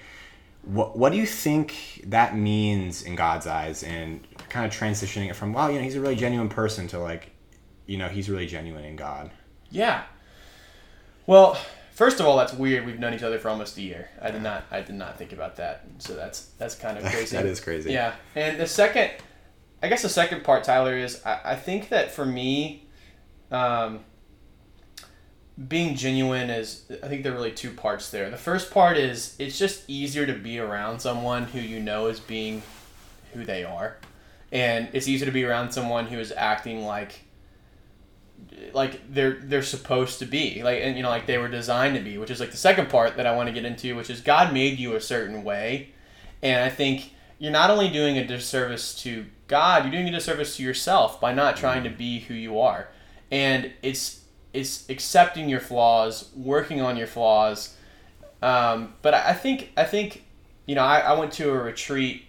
What 0.63 0.99
what 0.99 1.11
do 1.11 1.17
you 1.17 1.27
think 1.27 2.03
that 2.07 2.37
means 2.37 3.03
in 3.03 3.15
God's 3.17 3.47
eyes, 3.47 3.83
and 3.83 4.27
kind 4.51 4.67
of 4.67 4.79
transitioning 4.79 5.31
it 5.31 5.37
from 5.37 5.55
wow, 5.55 5.69
you 5.69 5.79
know, 5.79 5.85
he's 5.85 5.97
a 5.97 6.01
really 6.01 6.17
genuine 6.17 6.51
person 6.51 6.87
to 6.89 6.99
like, 6.99 7.31
you 7.87 7.97
know, 7.97 8.09
he's 8.09 8.29
really 8.29 8.47
genuine 8.47 8.85
in 8.85 8.97
God. 8.97 9.31
Yeah. 9.71 10.03
Well, 11.27 11.59
first 11.99 12.21
of 12.21 12.27
all, 12.27 12.37
that's 12.37 12.53
weird. 12.53 12.87
We've 12.87 12.99
known 12.99 13.13
each 13.13 13.25
other 13.25 13.41
for 13.41 13.49
almost 13.49 13.77
a 13.77 13.83
year. 13.83 14.09
I 14.23 14.31
did 14.31 14.43
not 14.43 14.65
I 14.71 14.81
did 14.81 14.95
not 14.95 15.19
think 15.19 15.33
about 15.33 15.57
that. 15.57 15.85
So 15.99 16.15
that's 16.15 16.47
that's 16.57 16.77
kind 16.77 16.97
of 16.97 17.05
crazy. 17.13 17.37
that 17.37 17.45
is 17.45 17.61
crazy. 17.61 17.93
Yeah. 17.93 18.15
And 18.37 18.59
the 18.59 18.67
second 18.67 19.11
I 19.83 19.89
guess 19.89 20.03
the 20.03 20.09
second 20.09 20.45
part, 20.45 20.65
Tyler, 20.65 20.97
is 20.97 21.21
I, 21.27 21.41
I 21.45 21.57
think 21.57 21.89
that 21.91 22.11
for 22.13 22.25
me, 22.25 22.87
um, 23.51 24.01
being 25.67 25.97
genuine 25.97 26.51
is 26.51 26.85
I 27.03 27.09
think 27.09 27.25
there 27.25 27.33
are 27.33 27.37
really 27.37 27.53
two 27.53 27.73
parts 27.73 28.11
there. 28.11 28.31
The 28.31 28.37
first 28.37 28.71
part 28.71 28.97
is 28.97 29.35
it's 29.41 29.59
just 29.59 29.83
easier 29.91 30.25
to 30.25 30.35
be 30.35 30.61
around 30.61 31.01
someone 31.01 31.45
who 31.45 31.59
you 31.59 31.81
know 31.81 32.07
is 32.07 32.21
being 32.21 32.63
who 33.33 33.45
they 33.45 33.65
are. 33.65 33.97
And 34.53 34.89
it's 34.93 35.09
easier 35.09 35.27
to 35.27 35.33
be 35.33 35.45
around 35.45 35.73
someone 35.73 36.07
who 36.07 36.19
is 36.19 36.33
acting 36.35 36.85
like 36.85 37.25
like 38.73 39.13
they're 39.13 39.39
they're 39.43 39.63
supposed 39.63 40.19
to 40.21 40.27
be. 40.27 40.63
Like 40.63 40.81
and 40.83 40.97
you 40.97 41.03
know 41.03 41.11
like 41.11 41.27
they 41.27 41.39
were 41.39 41.49
designed 41.49 41.97
to 41.97 42.03
be, 42.03 42.19
which 42.19 42.31
is 42.31 42.41
like 42.41 42.51
the 42.51 42.57
second 42.57 42.89
part 42.89 43.17
that 43.17 43.27
I 43.27 43.35
want 43.35 43.49
to 43.49 43.53
get 43.53 43.65
into, 43.65 43.97
which 43.97 44.11
is 44.11 44.21
God 44.21 44.53
made 44.53 44.79
you 44.79 44.95
a 44.95 45.01
certain 45.01 45.45
way. 45.45 45.91
And 46.43 46.65
I 46.65 46.69
think 46.69 47.13
you're 47.39 47.53
not 47.53 47.71
only 47.71 47.89
doing 47.89 48.19
a 48.19 48.27
disservice 48.27 48.95
to 49.03 49.27
God, 49.47 49.85
you're 49.85 49.93
doing 49.93 50.09
a 50.09 50.13
disservice 50.13 50.57
to 50.57 50.63
yourself 50.63 51.21
by 51.21 51.33
not 51.33 51.57
trying 51.57 51.85
to 51.85 51.91
be 51.91 52.21
who 52.21 52.35
you 52.35 52.61
are. 52.61 52.89
And 53.31 53.73
it's 53.83 54.25
is 54.53 54.85
accepting 54.89 55.49
your 55.49 55.61
flaws, 55.61 56.31
working 56.35 56.81
on 56.81 56.97
your 56.97 57.07
flaws. 57.07 57.77
Um, 58.43 58.95
but 59.03 59.15
I, 59.15 59.35
think 59.35 59.73
I 59.77 59.85
think 59.85 60.25
you 60.67 60.75
know 60.75 60.83
I, 60.83 61.01
I 61.01 61.19
went 61.19 61.33
to 61.35 61.51
a 61.51 61.59
retreat. 61.59 62.25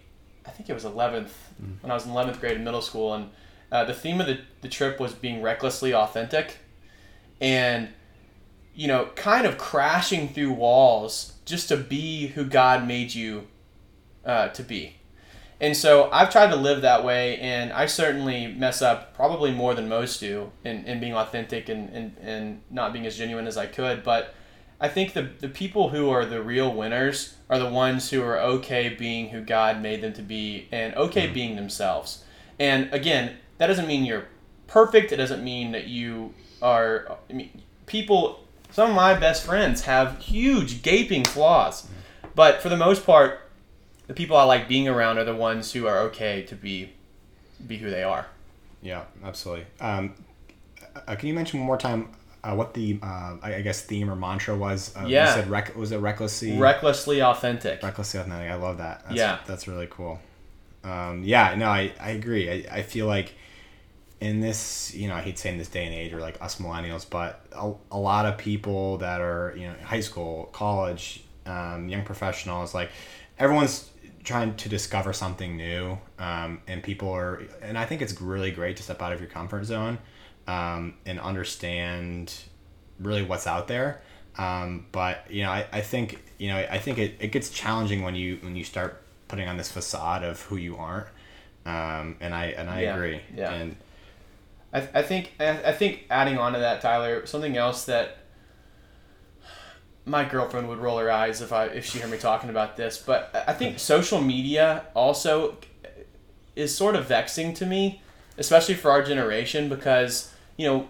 I 0.46 0.50
think 0.50 0.70
it 0.70 0.74
was 0.74 0.86
eleventh 0.86 1.36
mm. 1.62 1.82
when 1.82 1.92
I 1.92 1.94
was 1.94 2.06
in 2.06 2.12
eleventh 2.12 2.40
grade 2.40 2.58
in 2.58 2.64
middle 2.64 2.82
school, 2.82 3.14
and 3.14 3.30
uh, 3.72 3.86
the 3.86 3.94
theme 3.94 4.20
of 4.20 4.28
the, 4.28 4.40
the 4.62 4.70
trip 4.70 5.00
was 5.00 5.14
being 5.14 5.42
recklessly 5.42 5.94
authentic, 5.94 6.58
and 7.40 7.90
you 8.74 8.88
know 8.88 9.10
kind 9.16 9.46
of 9.46 9.58
crashing 9.58 10.30
through 10.30 10.54
walls 10.54 11.34
just 11.46 11.68
to 11.70 11.78
be 11.78 12.28
who 12.28 12.46
God 12.46 12.88
made 12.88 13.14
you 13.14 13.48
uh, 14.26 14.50
to 14.50 14.64
be. 14.64 14.96
And 15.62 15.76
so 15.76 16.10
I've 16.12 16.32
tried 16.32 16.52
to 16.52 16.56
live 16.56 16.82
that 16.84 17.04
way, 17.04 17.38
and 17.40 17.74
I 17.74 17.86
certainly 17.86 18.48
mess 18.48 18.82
up 18.82 19.14
probably 19.14 19.52
more 19.52 19.74
than 19.74 19.90
most 19.90 20.20
do 20.22 20.52
in, 20.64 20.86
in 20.86 21.02
being 21.02 21.14
authentic 21.14 21.68
and, 21.68 21.90
and, 21.90 22.18
and 22.22 22.62
not 22.72 22.94
being 22.94 23.06
as 23.06 23.18
genuine 23.18 23.46
as 23.46 23.58
I 23.58 23.66
could. 23.66 24.04
But 24.04 24.34
I 24.80 24.88
think 24.88 25.14
the, 25.14 25.24
the 25.40 25.50
people 25.50 25.90
who 25.90 26.10
are 26.10 26.26
the 26.26 26.42
real 26.42 26.74
winners 26.74 27.36
are 27.50 27.60
the 27.60 27.70
ones 27.70 28.10
who 28.10 28.24
are 28.24 28.40
okay 28.40 28.88
being 28.88 29.30
who 29.30 29.42
God 29.42 29.82
made 29.82 30.02
them 30.02 30.14
to 30.14 30.22
be 30.22 30.70
and 30.72 30.96
okay 30.96 31.26
mm-hmm. 31.26 31.34
being 31.34 31.56
themselves. 31.58 32.24
And 32.58 32.94
again, 32.94 33.38
that 33.60 33.68
doesn't 33.68 33.88
mean 33.88 34.04
you're 34.06 34.26
perfect. 34.68 35.12
It 35.12 35.18
doesn't 35.18 35.44
mean 35.44 35.72
that 35.74 35.88
you 35.88 36.34
are. 36.62 37.18
I 37.30 37.34
mean, 37.34 37.62
people, 37.86 38.46
some 38.72 38.90
of 38.90 38.96
my 38.96 39.14
best 39.14 39.46
friends 39.46 39.82
have 39.84 40.18
huge 40.20 40.82
gaping 40.82 41.24
flaws. 41.24 41.88
But 42.36 42.62
for 42.62 42.70
the 42.70 42.78
most 42.78 43.06
part, 43.06 43.42
the 44.08 44.14
people 44.14 44.36
I 44.38 44.44
like 44.44 44.68
being 44.68 44.88
around 44.88 45.18
are 45.20 45.24
the 45.24 45.36
ones 45.36 45.72
who 45.74 45.86
are 45.88 46.00
okay 46.10 46.42
to 46.44 46.56
be 46.56 46.94
be 47.68 47.78
who 47.78 47.90
they 47.90 48.04
are. 48.04 48.26
Yeah, 48.82 49.04
absolutely. 49.24 49.66
Um, 49.82 50.16
uh, 51.08 51.16
can 51.16 51.28
you 51.28 51.34
mention 51.34 51.60
one 51.60 51.68
more 51.68 51.78
time 51.78 52.10
uh, 52.44 52.54
what 52.56 52.74
the 52.74 52.98
uh, 53.04 53.36
I 53.42 53.60
guess 53.62 53.82
theme 53.82 54.10
or 54.10 54.16
mantra 54.16 54.56
was? 54.56 54.96
Uh, 54.96 55.06
Yeah. 55.06 55.28
You 55.36 55.42
said 55.42 55.50
rec- 55.50 55.76
was 55.76 55.92
it 55.92 55.98
recklessly 55.98 56.58
Recklessly 56.58 57.22
authentic. 57.22 57.84
recklessly 57.84 58.22
authentic? 58.22 58.50
I 58.50 58.56
love 58.56 58.78
that. 58.78 59.04
That's, 59.04 59.16
Yeah. 59.16 59.40
that's 59.46 59.68
really 59.68 59.88
cool. 59.90 60.20
Um, 60.86 61.24
yeah, 61.26 61.56
no, 61.56 61.68
I, 61.68 61.92
I 62.00 62.12
agree. 62.12 62.50
I, 62.50 62.78
I 62.78 62.82
feel 62.84 63.06
like 63.08 63.34
in 64.22 64.42
this, 64.42 64.94
you 64.94 65.08
know, 65.08 65.16
I 65.16 65.22
hate 65.22 65.40
saying 65.40 65.58
this 65.58 65.70
day 65.70 65.86
and 65.86 65.94
age 65.94 66.12
or 66.14 66.20
like 66.20 66.42
us 66.42 66.58
millennials, 66.60 67.06
but 67.10 67.46
a, 67.54 67.72
a 67.92 67.98
lot 67.98 68.26
of 68.26 68.38
people 68.38 68.98
that 68.98 69.22
are, 69.22 69.54
you 69.56 69.68
know, 69.68 69.74
high 69.84 70.02
school, 70.02 70.50
college, 70.52 71.24
um, 71.46 71.88
young 71.88 72.04
professionals, 72.04 72.74
like 72.74 72.90
everyone's 73.38 73.90
trying 74.24 74.56
to 74.58 74.68
discover 74.70 75.14
something 75.14 75.56
new. 75.56 75.98
Um, 76.20 76.62
and 76.68 76.84
people 76.84 77.10
are, 77.12 77.44
and 77.62 77.78
I 77.78 77.86
think 77.86 78.02
it's 78.02 78.20
really 78.22 78.52
great 78.52 78.78
to 78.78 78.84
step 78.84 79.02
out 79.02 79.14
of 79.14 79.20
your 79.22 79.30
comfort 79.30 79.64
zone 79.66 80.00
um, 80.48 80.96
and 81.06 81.20
understand 81.20 82.34
really 83.00 83.24
what's 83.24 83.48
out 83.48 83.68
there. 83.68 84.02
Um, 84.38 84.86
but 84.92 85.26
you 85.30 85.44
know, 85.44 85.50
I, 85.52 85.66
I 85.72 85.82
think 85.82 86.22
you 86.38 86.50
know, 86.50 86.58
I 86.58 86.78
think 86.78 86.98
it, 86.98 87.16
it 87.20 87.32
gets 87.32 87.50
challenging 87.50 88.04
when 88.04 88.16
you 88.16 88.38
when 88.42 88.56
you 88.56 88.64
start 88.64 89.02
putting 89.28 89.48
on 89.48 89.58
this 89.58 89.72
facade 89.72 90.24
of 90.24 90.42
who 90.44 90.56
you 90.56 90.78
aren't. 90.78 91.08
Um, 91.66 92.16
and 92.22 92.34
I 92.34 92.48
and 92.48 92.70
I 92.70 92.82
Yeah, 92.82 92.96
agree. 92.96 93.22
yeah. 93.36 93.52
And 93.52 93.76
I, 94.74 94.88
I 94.94 95.02
think 95.02 95.34
I 95.40 95.72
think 95.72 96.06
adding 96.10 96.38
on 96.38 96.54
to 96.54 96.60
that, 96.60 96.82
Tyler, 96.82 97.26
something 97.26 97.58
else 97.58 97.86
that 97.86 98.18
my 100.06 100.24
girlfriend 100.24 100.68
would 100.70 100.80
roll 100.80 100.98
her 100.98 101.12
eyes 101.12 101.42
if 101.42 101.52
I 101.52 101.66
if 101.66 101.86
she 101.86 102.00
heard 102.00 102.12
me 102.12 102.18
talking 102.18 102.50
about 102.50 102.78
this, 102.78 102.98
but 102.98 103.32
I 103.34 103.52
I 103.52 103.54
think 103.54 103.80
social 103.80 104.22
media 104.22 104.86
also 104.96 105.58
is 106.56 106.76
sort 106.76 106.96
of 106.96 107.08
vexing 107.08 107.54
to 107.56 107.66
me, 107.66 108.02
especially 108.38 108.76
for 108.76 108.92
our 108.92 109.02
generation, 109.02 109.70
because 109.70 110.34
you 110.58 110.68
know 110.68 110.88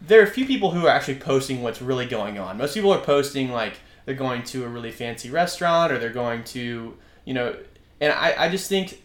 there 0.00 0.20
are 0.20 0.24
a 0.24 0.30
few 0.30 0.46
people 0.46 0.70
who 0.70 0.86
are 0.86 0.90
actually 0.90 1.16
posting 1.16 1.62
what's 1.62 1.82
really 1.82 2.06
going 2.06 2.38
on. 2.38 2.58
Most 2.58 2.74
people 2.74 2.92
are 2.92 3.00
posting 3.00 3.50
like 3.52 3.74
they're 4.04 4.14
going 4.14 4.42
to 4.44 4.64
a 4.64 4.68
really 4.68 4.92
fancy 4.92 5.30
restaurant 5.30 5.92
or 5.92 5.98
they're 5.98 6.10
going 6.10 6.44
to 6.44 6.96
you 7.26 7.34
know, 7.34 7.56
and 8.00 8.12
I, 8.12 8.44
I 8.44 8.48
just 8.48 8.70
think 8.70 9.02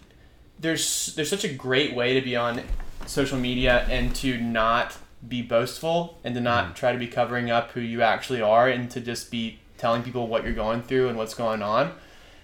there's 0.60 1.13
there's 1.15 1.29
such 1.29 1.43
a 1.43 1.53
great 1.53 1.93
way 1.93 2.13
to 2.13 2.21
be 2.21 2.38
on 2.38 2.62
social 3.11 3.37
media 3.37 3.85
and 3.89 4.15
to 4.15 4.39
not 4.39 4.97
be 5.27 5.41
boastful 5.41 6.17
and 6.23 6.33
to 6.33 6.41
not 6.41 6.75
try 6.75 6.93
to 6.93 6.97
be 6.97 7.07
covering 7.07 7.51
up 7.51 7.71
who 7.71 7.81
you 7.81 8.01
actually 8.01 8.41
are 8.41 8.69
and 8.69 8.89
to 8.89 9.01
just 9.01 9.29
be 9.29 9.59
telling 9.77 10.01
people 10.01 10.27
what 10.27 10.45
you're 10.45 10.53
going 10.53 10.81
through 10.81 11.09
and 11.09 11.17
what's 11.17 11.33
going 11.33 11.61
on. 11.61 11.91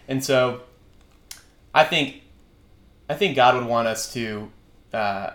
And 0.10 0.24
so 0.24 0.64
I 1.74 1.86
think 1.86 2.22
I 3.10 3.14
think 3.14 3.36
God 3.36 3.56
would 3.56 3.66
want 3.66 3.88
us 3.88 4.12
to 4.14 4.52
uh, 4.92 5.30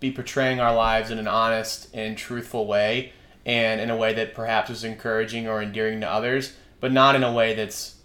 be 0.00 0.10
portraying 0.10 0.58
our 0.58 0.74
lives 0.74 1.12
in 1.12 1.18
an 1.18 1.28
honest 1.28 1.88
and 1.94 2.18
truthful 2.18 2.66
way 2.66 3.12
and 3.46 3.80
in 3.80 3.90
a 3.90 3.96
way 3.96 4.12
that 4.14 4.34
perhaps 4.34 4.70
is 4.70 4.82
encouraging 4.82 5.46
or 5.46 5.62
endearing 5.62 6.00
to 6.00 6.10
others, 6.10 6.54
but 6.80 6.92
not 6.92 7.14
in 7.14 7.22
a 7.22 7.32
way 7.32 7.54
that's 7.54 7.96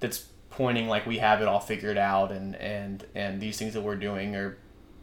that's 0.00 0.26
pointing 0.50 0.88
like 0.88 1.06
we 1.06 1.18
have 1.18 1.40
it 1.40 1.46
all 1.46 1.60
figured 1.60 1.96
out 1.96 2.32
and 2.32 2.56
and 2.56 3.06
and 3.14 3.40
these 3.40 3.56
things 3.56 3.74
that 3.74 3.82
we're 3.82 3.94
doing 3.94 4.34
are 4.34 4.58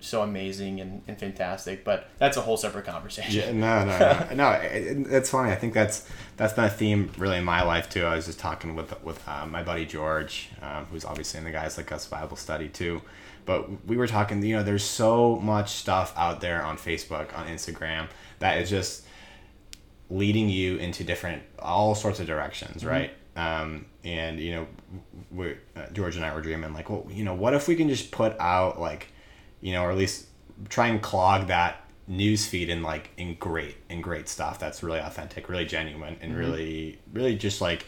so 0.05 0.21
amazing 0.21 0.79
and, 0.81 1.01
and 1.07 1.17
fantastic 1.19 1.83
but 1.83 2.07
that's 2.17 2.37
a 2.37 2.41
whole 2.41 2.57
separate 2.57 2.85
conversation 2.85 3.33
Yeah, 3.33 3.51
no, 3.51 3.85
no, 3.85 4.27
no, 4.29 4.35
no. 4.35 4.51
it- 4.51 5.09
That's 5.09 5.29
funny. 5.29 5.51
I 5.51 5.55
think 5.55 5.73
that's 5.73 6.07
that's 6.37 6.53
been 6.53 6.65
a 6.65 6.69
theme 6.69 7.11
really 7.17 7.37
in 7.37 7.43
my 7.43 7.61
life 7.63 7.89
too. 7.89 8.05
I 8.05 8.15
was 8.15 8.25
just 8.25 8.39
talking 8.39 8.75
with 8.75 9.01
with 9.03 9.25
uh, 9.27 9.45
my 9.45 9.63
buddy 9.63 9.85
George, 9.85 10.49
um, 10.61 10.85
who's 10.85 11.05
obviously 11.05 11.37
in 11.39 11.43
the 11.45 11.51
guys 11.51 11.77
like 11.77 11.91
us 11.91 12.07
Bible 12.07 12.37
study 12.37 12.67
too. 12.69 13.01
But 13.45 13.85
we 13.87 13.95
were 13.97 14.07
talking. 14.07 14.43
You 14.43 14.57
know, 14.57 14.63
there's 14.63 14.83
so 14.83 15.35
much 15.37 15.69
stuff 15.71 16.13
out 16.17 16.41
there 16.41 16.61
on 16.63 16.77
Facebook, 16.77 17.37
on 17.37 17.47
Instagram 17.47 18.07
that 18.39 18.57
is 18.57 18.69
just 18.69 19.05
leading 20.09 20.49
you 20.49 20.77
into 20.77 21.03
different 21.03 21.41
all 21.59 21.95
sorts 21.95 22.19
of 22.19 22.27
directions, 22.27 22.85
right? 22.85 23.11
Um, 23.35 23.85
and 24.03 24.39
you 24.39 24.51
know, 24.55 24.67
we 25.31 25.55
uh, 25.75 25.87
George 25.93 26.15
and 26.15 26.25
I 26.25 26.33
were 26.33 26.41
dreaming 26.41 26.73
like, 26.73 26.89
well, 26.89 27.05
you 27.09 27.23
know, 27.23 27.33
what 27.33 27.53
if 27.53 27.67
we 27.67 27.75
can 27.75 27.89
just 27.89 28.11
put 28.11 28.37
out 28.39 28.79
like, 28.79 29.07
you 29.65 29.73
know, 29.73 29.81
or 29.81 29.89
at 29.89 29.97
least 29.97 30.27
try 30.69 30.85
and 30.85 31.01
clog 31.01 31.47
that 31.47 31.81
news 32.07 32.45
feed 32.45 32.69
in 32.69 32.83
like 32.83 33.09
in 33.17 33.33
great 33.33 33.75
in 33.89 33.99
great 33.99 34.29
stuff 34.29 34.59
that's 34.59 34.83
really 34.83 34.99
authentic, 34.99 35.49
really 35.49 35.65
genuine, 35.65 36.17
and 36.21 36.37
really 36.37 36.99
really 37.13 37.35
just 37.35 37.61
like 37.61 37.87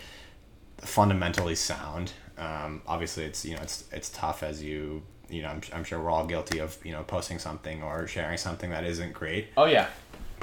fundamentally 0.79 1.53
sound. 1.53 2.13
Um, 2.35 2.81
obviously, 2.87 3.25
it's 3.25 3.45
you 3.45 3.55
know 3.55 3.61
it's 3.61 3.83
it's 3.91 4.09
tough 4.09 4.41
as 4.41 4.63
you 4.63 5.03
you 5.29 5.43
know 5.43 5.49
I'm, 5.49 5.61
I'm 5.71 5.83
sure 5.83 5.99
we're 6.01 6.09
all 6.09 6.25
guilty 6.25 6.57
of 6.57 6.75
you 6.83 6.93
know 6.93 7.03
posting 7.03 7.37
something 7.37 7.83
or 7.83 8.07
sharing 8.07 8.39
something 8.39 8.71
that 8.71 8.83
isn't 8.83 9.13
great. 9.13 9.49
oh 9.55 9.65
yeah. 9.65 9.87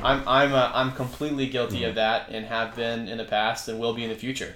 I'm 0.00 0.26
i'm 0.26 0.52
uh, 0.52 0.70
i'm 0.74 0.90
completely 0.92 1.46
guilty 1.46 1.84
of 1.84 1.94
that 1.94 2.28
and 2.28 2.44
have 2.46 2.74
been 2.74 3.06
in 3.06 3.18
the 3.18 3.24
past 3.24 3.68
and 3.68 3.78
will 3.80 3.94
be 3.94 4.04
in 4.04 4.10
the 4.10 4.16
future. 4.16 4.54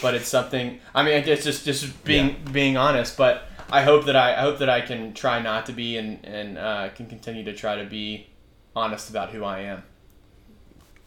But 0.00 0.14
it's 0.14 0.28
something 0.28 0.80
i 0.94 1.02
mean 1.02 1.14
it's 1.26 1.44
just 1.44 1.64
just 1.64 2.04
being 2.04 2.36
being 2.52 2.76
honest 2.76 3.16
but 3.16 3.49
i 3.72 3.82
hope 3.82 4.04
that 4.04 4.16
i 4.16 4.32
i 4.34 4.40
hope 4.40 4.58
that 4.58 4.68
i 4.68 4.80
can 4.80 5.12
try 5.14 5.40
not 5.40 5.66
to 5.66 5.72
be 5.72 5.96
and 5.96 6.24
and 6.24 6.58
uh, 6.58 6.88
can 6.90 7.06
continue 7.06 7.44
to 7.44 7.54
try 7.54 7.76
to 7.76 7.84
be 7.84 8.26
honest 8.74 9.10
about 9.10 9.30
who 9.30 9.44
i 9.44 9.60
am 9.60 9.82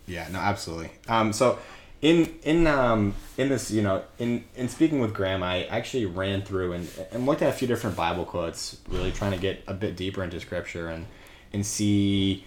Yeah, 0.05 0.27
no, 0.29 0.39
absolutely. 0.39 0.91
Um, 1.08 1.34
so 1.34 1.60
in 2.01 2.34
in 2.43 2.67
um 2.67 3.15
in 3.38 3.50
this, 3.50 3.72
you 3.72 3.82
know, 3.82 4.03
in 4.20 4.43
in 4.55 4.67
speaking 4.67 5.00
with 5.00 5.13
Graham, 5.13 5.41
I 5.41 5.65
actually 5.65 6.05
ran 6.05 6.41
through 6.41 6.74
and 6.74 6.89
and 7.12 7.25
looked 7.25 7.41
at 7.41 7.50
a 7.50 7.53
few 7.53 7.67
different 7.67 7.96
Bible 7.96 8.25
quotes, 8.25 8.77
really 8.89 9.12
trying 9.12 9.32
to 9.32 9.38
get 9.38 9.63
a 9.67 9.74
bit 9.74 9.96
deeper 9.96 10.24
into 10.24 10.39
Scripture 10.39 10.89
and 10.89 11.05
and 11.53 11.65
see 11.65 12.43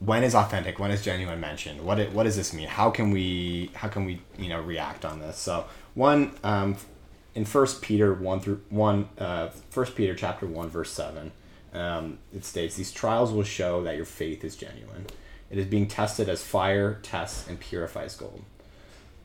when 0.00 0.24
is 0.24 0.34
authentic, 0.34 0.78
when 0.78 0.90
is 0.90 1.02
genuine 1.02 1.40
mentioned. 1.40 1.80
What 1.80 1.98
it, 1.98 2.12
what 2.12 2.24
does 2.24 2.36
this 2.36 2.52
mean? 2.52 2.68
How 2.68 2.90
can 2.90 3.10
we 3.10 3.70
how 3.74 3.88
can 3.88 4.04
we 4.04 4.20
you 4.38 4.50
know 4.50 4.60
react 4.60 5.04
on 5.04 5.20
this? 5.20 5.38
So 5.38 5.64
one 5.94 6.32
um, 6.44 6.76
in 7.34 7.44
First 7.44 7.82
Peter 7.82 8.12
one 8.12 8.40
through 8.40 8.60
one 8.68 9.08
uh, 9.18 9.48
First 9.70 9.94
Peter 9.94 10.14
chapter 10.14 10.46
one 10.46 10.68
verse 10.68 10.90
seven, 10.90 11.32
um, 11.72 12.18
it 12.34 12.44
states 12.44 12.76
these 12.76 12.92
trials 12.92 13.32
will 13.32 13.44
show 13.44 13.82
that 13.84 13.96
your 13.96 14.04
faith 14.04 14.44
is 14.44 14.56
genuine. 14.56 15.06
It 15.50 15.58
is 15.58 15.66
being 15.66 15.86
tested 15.86 16.28
as 16.28 16.42
fire 16.42 16.98
tests 17.02 17.48
and 17.48 17.60
purifies 17.60 18.16
gold. 18.16 18.42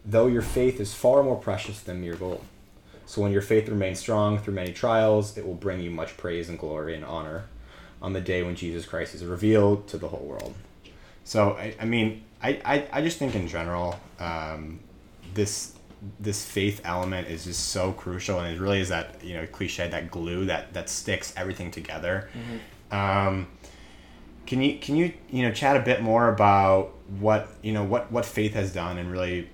Though 0.06 0.28
your 0.28 0.42
faith 0.42 0.80
is 0.80 0.94
far 0.94 1.24
more 1.24 1.38
precious 1.38 1.80
than 1.80 2.02
mere 2.02 2.16
gold. 2.16 2.44
So 3.06 3.22
when 3.22 3.32
your 3.32 3.42
faith 3.42 3.70
remains 3.70 4.00
strong 4.00 4.38
through 4.38 4.56
many 4.56 4.74
trials, 4.74 5.38
it 5.38 5.48
will 5.48 5.54
bring 5.54 5.80
you 5.80 5.90
much 5.90 6.18
praise 6.18 6.50
and 6.50 6.60
glory 6.60 6.96
and 6.96 7.06
honor 7.06 7.46
on 8.02 8.12
the 8.12 8.20
day 8.20 8.44
when 8.44 8.56
Jesus 8.56 8.86
Christ 8.86 9.16
is 9.16 9.24
revealed 9.24 9.88
to 9.88 9.98
the 9.98 10.10
whole 10.10 10.26
world. 10.26 10.54
So 11.24 11.52
I, 11.52 11.76
I 11.80 11.86
mean, 11.86 12.24
I, 12.44 12.60
I, 12.66 12.88
I 12.92 13.02
just 13.02 13.18
think 13.18 13.36
in 13.36 13.48
general, 13.48 13.98
um, 14.20 14.82
this 15.34 15.74
this 16.20 16.46
faith 16.46 16.82
element 16.84 17.27
is 17.27 17.46
just 17.46 17.70
so 17.70 17.92
crucial, 17.92 18.39
and 18.39 18.56
it 18.56 18.60
really 18.60 18.80
is 18.80 18.89
that 18.89 19.24
you 19.24 19.34
know 19.36 19.46
cliche 19.48 19.88
that 19.88 20.12
glue 20.12 20.46
that 20.46 20.74
that 20.74 20.89
sticks 20.89 21.34
everything 21.36 21.72
together. 21.72 22.30
Um, 22.92 23.48
can 24.46 24.62
you 24.62 24.80
can 24.80 24.96
you 24.96 25.13
you 25.30 25.44
know 25.44 25.51
chat 25.51 25.75
a 25.75 25.82
bit 25.82 26.01
more 26.01 26.30
about 26.30 26.94
what 27.20 27.50
you 27.62 27.74
know 27.74 27.84
what 27.84 28.12
what 28.12 28.25
faith 28.25 28.54
has 28.54 28.74
done 28.74 28.98
and 28.98 29.12
really 29.12 29.50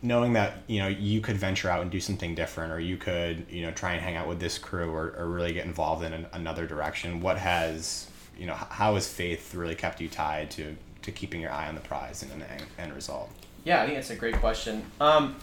knowing 0.00 0.32
that 0.32 0.62
you 0.66 0.80
know 0.80 0.88
you 0.88 1.20
could 1.20 1.36
venture 1.36 1.68
out 1.68 1.82
and 1.82 1.90
do 1.90 2.00
something 2.00 2.34
different 2.34 2.72
or 2.72 2.80
you 2.80 2.96
could 2.96 3.46
you 3.48 3.62
know 3.62 3.70
try 3.70 3.92
and 3.92 4.02
hang 4.02 4.16
out 4.16 4.26
with 4.26 4.40
this 4.40 4.58
crew 4.58 4.90
or, 4.90 5.14
or 5.16 5.28
really 5.28 5.52
get 5.52 5.64
involved 5.64 6.04
in 6.04 6.12
an, 6.12 6.26
another 6.32 6.66
direction? 6.66 7.20
What 7.20 7.38
has 7.38 8.08
you 8.38 8.46
know 8.46 8.54
how 8.54 8.94
has 8.94 9.08
faith 9.08 9.54
really 9.54 9.74
kept 9.74 10.00
you 10.00 10.08
tied 10.08 10.50
to 10.52 10.76
to 11.02 11.12
keeping 11.12 11.40
your 11.40 11.50
eye 11.50 11.68
on 11.68 11.74
the 11.74 11.80
prize 11.80 12.22
and 12.22 12.32
an 12.32 12.42
end, 12.42 12.64
end 12.78 12.94
result 12.94 13.30
Yeah, 13.64 13.82
I 13.82 13.84
think 13.86 13.96
that's 13.96 14.10
a 14.10 14.16
great 14.16 14.36
question. 14.40 14.82
Um, 15.00 15.36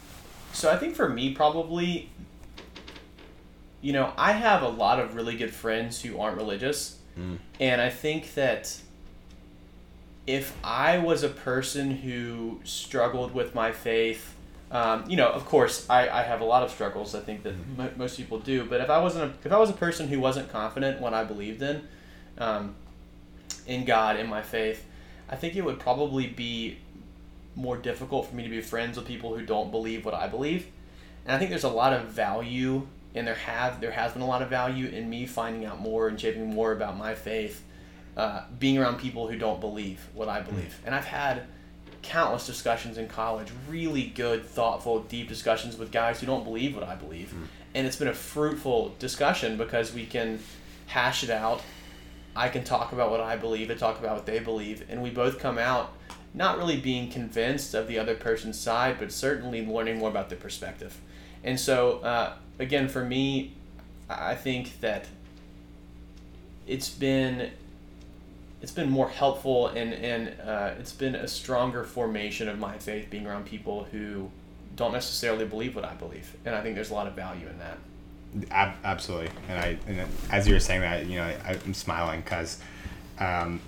so 0.54 0.70
I 0.72 0.78
think 0.78 0.96
for 0.96 1.08
me, 1.08 1.34
probably, 1.34 2.10
you 3.82 3.94
know, 3.94 4.12
I 4.18 4.34
have 4.34 4.62
a 4.62 4.68
lot 4.70 5.00
of 5.00 5.16
really 5.16 5.38
good 5.38 5.54
friends 5.54 6.02
who 6.02 6.20
aren't 6.20 6.38
religious, 6.38 6.98
and 7.60 7.82
I 7.82 7.90
think 7.90 8.34
that 8.36 8.80
if 10.28 10.56
I 10.64 10.98
was 11.00 11.24
a 11.24 11.30
person 11.30 11.92
who 11.92 12.60
struggled 12.64 13.34
with 13.34 13.56
my 13.56 13.72
faith, 13.72 14.36
um, 14.72 15.04
you 15.10 15.18
know, 15.18 15.28
of 15.30 15.46
course, 15.46 15.90
I, 15.90 16.08
I 16.10 16.22
have 16.24 16.42
a 16.42 16.46
lot 16.46 16.62
of 16.64 16.70
struggles. 16.72 17.16
I 17.16 17.22
think 17.22 17.44
that 17.44 17.56
mo 17.78 17.90
most 17.98 18.18
people 18.18 18.40
do. 18.40 18.66
But 18.66 18.82
if 18.82 18.90
I 18.90 19.00
wasn't, 19.00 19.34
a, 19.34 19.48
if 19.48 19.52
I 19.52 19.58
was 19.58 19.70
a 19.70 19.74
person 19.74 20.08
who 20.08 20.20
wasn't 20.20 20.50
confident 20.52 21.02
what 21.02 21.14
I 21.14 21.24
believed 21.24 21.62
in, 21.62 21.88
um, 22.38 22.76
in 23.66 23.86
God, 23.86 24.18
in 24.18 24.28
my 24.28 24.42
faith, 24.42 24.86
I 25.28 25.36
think 25.36 25.56
it 25.56 25.66
would 25.66 25.80
probably 25.80 26.28
be 26.28 26.78
more 27.60 27.78
difficult 27.78 28.28
for 28.28 28.36
me 28.36 28.44
to 28.44 28.50
be 28.50 28.62
friends 28.62 28.98
with 28.98 29.06
people 29.08 29.36
who 29.36 29.46
don't 29.46 29.72
believe 29.72 30.06
what 30.06 30.13
I 30.13 30.28
believe. 30.28 30.68
And 31.25 31.36
I 31.36 31.38
think 31.38 31.50
there's 31.50 31.63
a 31.63 31.70
lot 31.70 31.94
of 31.94 32.06
value, 32.06 32.88
and 33.13 33.28
there 33.28 33.36
have 33.36 33.82
there 33.82 33.92
has 33.92 34.13
been 34.13 34.22
a 34.22 34.28
lot 34.28 34.42
of 34.42 34.50
value 34.50 34.88
in 34.88 35.10
me 35.10 35.25
finding 35.25 35.66
out 35.66 35.80
more 35.80 36.08
and 36.08 36.20
shaping 36.20 36.54
more 36.54 36.72
about 36.72 36.98
my 36.98 37.13
faith, 37.13 37.63
uh, 38.18 38.44
being 38.58 38.78
around 38.78 38.98
people 39.00 39.28
who 39.28 39.38
don't 39.38 39.60
believe 39.60 40.08
what 40.13 40.30
I 40.30 40.42
believe. 40.42 40.80
And 40.86 40.96
I've 40.96 41.06
had 41.06 41.44
countless 42.01 42.46
discussions 42.46 42.98
in 42.98 43.08
college, 43.08 43.50
really 43.68 44.04
good, 44.04 44.46
thoughtful, 44.46 45.01
deep 45.04 45.28
discussions 45.28 45.78
with 45.78 45.92
guys 45.92 46.22
who 46.22 46.25
don't 46.28 46.46
believe 46.46 46.74
what 46.74 46.84
I 46.84 46.96
believe. 46.96 47.34
And 47.75 47.86
it's 47.86 47.98
been 47.98 48.08
a 48.08 48.13
fruitful 48.13 48.96
discussion 49.00 49.58
because 49.58 49.94
we 49.94 50.06
can 50.06 50.39
hash 50.88 51.24
it 51.24 51.30
out 51.30 51.62
I 52.36 52.50
can 52.50 52.63
talk 52.63 52.94
about 52.94 53.12
what 53.12 53.20
I 53.20 53.36
believe 53.36 53.70
and 53.70 53.80
talk 53.80 54.00
about 54.00 54.16
what 54.16 54.25
they 54.25 54.39
believe, 54.39 54.86
and 54.89 55.01
we 55.04 55.10
both 55.10 55.39
come 55.39 55.58
out 55.58 55.92
not 56.34 56.58
really 56.58 56.78
being 56.78 57.10
convinced 57.10 57.74
of 57.74 57.88
the 57.88 57.98
other 57.98 58.16
person's 58.16 58.60
side, 58.60 58.98
but 59.00 59.12
certainly 59.12 59.66
learning 59.66 59.98
more 59.98 60.10
about 60.10 60.30
their 60.30 60.38
perspective. 60.38 60.98
And 61.44 61.60
so, 61.60 62.00
uh, 62.00 62.34
again, 62.60 62.88
for 62.88 63.04
me, 63.04 63.54
I 64.10 64.36
think 64.36 64.80
that 64.82 65.06
it's 66.68 66.90
been 66.90 67.52
it's 68.62 68.72
been 68.72 68.90
more 68.90 69.10
helpful 69.10 69.68
and 69.68 69.94
and 69.94 70.36
uh, 70.42 70.72
it's 70.80 70.92
been 70.92 71.16
a 71.16 71.28
stronger 71.28 71.84
formation 71.84 72.48
of 72.48 72.60
my 72.60 72.78
faith 72.78 73.10
being 73.10 73.26
around 73.26 73.46
people 73.46 73.86
who 73.92 74.30
don't 74.76 74.94
necessarily 74.94 75.46
believe 75.46 75.76
what 75.76 75.86
I 75.86 75.94
believe, 75.94 76.36
and 76.46 76.56
I 76.56 76.62
think 76.62 76.76
there's 76.76 76.92
a 76.92 76.94
lot 76.94 77.08
of 77.08 77.14
value 77.14 77.48
in 77.48 77.60
that. 77.60 77.78
Ab- 78.52 78.78
absolutely, 78.84 79.30
and 79.50 79.60
I 79.60 79.78
and 79.88 80.10
as 80.32 80.48
you 80.48 80.54
were 80.54 80.60
saying 80.60 80.82
that, 80.82 81.06
you 81.06 81.18
know, 81.18 81.24
I, 81.24 81.58
I'm 81.66 81.74
smiling 81.74 82.22
because 82.22 82.60
um, 83.20 83.60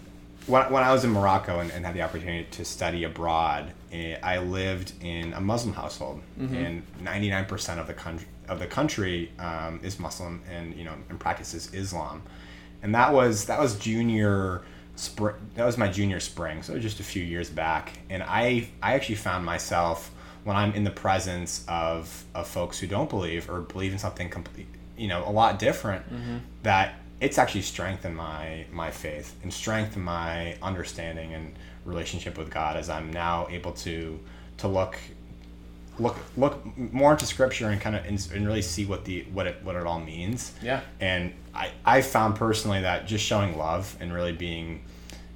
when, 0.48 0.72
when 0.72 0.84
I 0.84 0.92
was 0.92 1.04
in 1.04 1.12
Morocco 1.12 1.60
and, 1.60 1.72
and, 1.72 1.86
had 1.86 1.96
the 1.96 2.02
opportunity 2.02 2.48
to 2.52 2.66
study 2.66 3.04
abroad, 3.04 3.74
eh, 3.92 4.18
I 4.22 4.40
lived 4.40 4.94
in 5.02 5.34
a 5.34 5.42
Muslim 5.42 5.74
household, 5.74 6.22
mm-hmm. 6.40 6.56
and 6.56 6.84
ninety 7.02 7.30
nine 7.30 7.46
percent 7.46 7.80
of 7.80 7.88
the 7.88 7.94
country 7.94 8.28
of 8.48 8.60
the 8.60 8.68
country 8.68 9.32
um, 9.40 9.80
is 9.84 10.00
Muslim 10.00 10.42
and 10.50 10.76
you 10.76 10.84
know 10.84 10.94
and 11.10 11.20
practices 11.20 11.74
Islam, 11.74 12.24
and 12.82 12.94
that 12.96 13.14
was 13.14 13.46
that 13.46 13.60
was 13.60 13.78
junior 13.78 14.64
spring. 14.96 15.36
That 15.56 15.66
was 15.66 15.78
my 15.78 15.88
junior 15.88 16.20
spring, 16.20 16.64
so 16.64 16.78
just 16.80 17.00
a 17.00 17.04
few 17.04 17.24
years 17.24 17.50
back, 17.50 18.00
and 18.10 18.24
I 18.24 18.70
I 18.82 18.94
actually 18.94 19.16
found 19.16 19.46
myself 19.46 20.12
when 20.44 20.56
I'm 20.56 20.74
in 20.74 20.84
the 20.84 20.92
presence 20.92 21.64
of 21.68 22.26
of 22.34 22.48
folks 22.48 22.80
who 22.80 22.88
don't 22.88 23.10
believe 23.10 23.50
or 23.50 23.62
believe 23.62 23.92
in 23.92 24.00
something 24.00 24.30
complete, 24.30 24.68
you 24.98 25.08
know, 25.08 25.24
a 25.28 25.32
lot 25.32 25.60
different, 25.60 26.06
mm-hmm. 26.12 26.38
that 26.64 26.96
it's 27.22 27.38
actually 27.38 27.62
strengthened 27.62 28.18
my 28.18 28.66
my 28.72 28.92
faith 28.92 29.36
and 29.44 29.54
strengthened 29.54 30.04
my 30.04 30.58
understanding 30.62 31.34
and 31.34 31.56
relationship 31.86 32.38
with 32.38 32.50
God 32.50 32.76
as 32.76 32.90
I'm 32.90 33.14
now 33.14 33.48
able 33.50 33.72
to 33.74 34.20
to 34.58 34.68
look 34.68 34.98
look 36.00 36.18
look 36.36 36.66
more 36.76 37.12
into 37.12 37.26
scripture 37.26 37.70
and 37.70 37.80
kind 37.80 37.96
of 37.96 38.06
and, 38.06 38.28
and 38.34 38.46
really 38.46 38.64
see 38.64 38.86
what 38.86 39.06
the 39.06 39.22
what 39.34 39.46
it 39.46 39.64
what 39.64 39.76
it 39.76 39.86
all 39.86 40.00
means. 40.00 40.54
Yeah. 40.64 40.82
And 41.00 41.34
I 41.54 41.72
I 41.86 42.02
found 42.02 42.36
personally 42.36 42.82
that 42.82 43.08
just 43.08 43.24
showing 43.24 43.56
love 43.58 43.96
and 44.00 44.12
really 44.12 44.34
being 44.34 44.84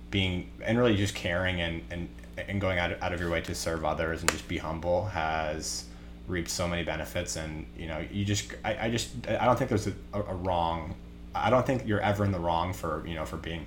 being 0.10 0.50
and 0.64 0.78
really 0.80 0.98
just 0.98 1.14
caring 1.14 1.62
and 1.62 1.84
and 1.92 2.10
and 2.38 2.60
going 2.60 2.80
out, 2.80 3.02
out 3.02 3.14
of 3.14 3.22
your 3.22 3.30
way 3.30 3.42
to 3.42 3.56
serve 3.56 3.86
others 3.86 4.22
and 4.22 4.32
just 4.32 4.48
be 4.48 4.58
humble 4.58 5.06
has 5.06 5.86
reaped 6.28 6.50
so 6.50 6.68
many 6.68 6.84
benefits 6.84 7.36
and 7.36 7.66
you 7.78 7.88
know 7.88 8.04
you 8.12 8.26
just 8.26 8.52
I, 8.64 8.88
I 8.88 8.90
just 8.90 9.12
I 9.28 9.46
don't 9.46 9.58
think 9.58 9.70
there's 9.70 9.88
a, 9.88 9.94
a 10.14 10.34
wrong 10.34 10.96
I 11.36 11.50
don't 11.50 11.66
think 11.66 11.86
you're 11.86 12.02
ever 12.02 12.24
in 12.26 12.32
the 12.32 12.40
wrong 12.40 12.74
for 12.74 13.06
you 13.06 13.16
know 13.16 13.26
for 13.26 13.38
being 13.38 13.66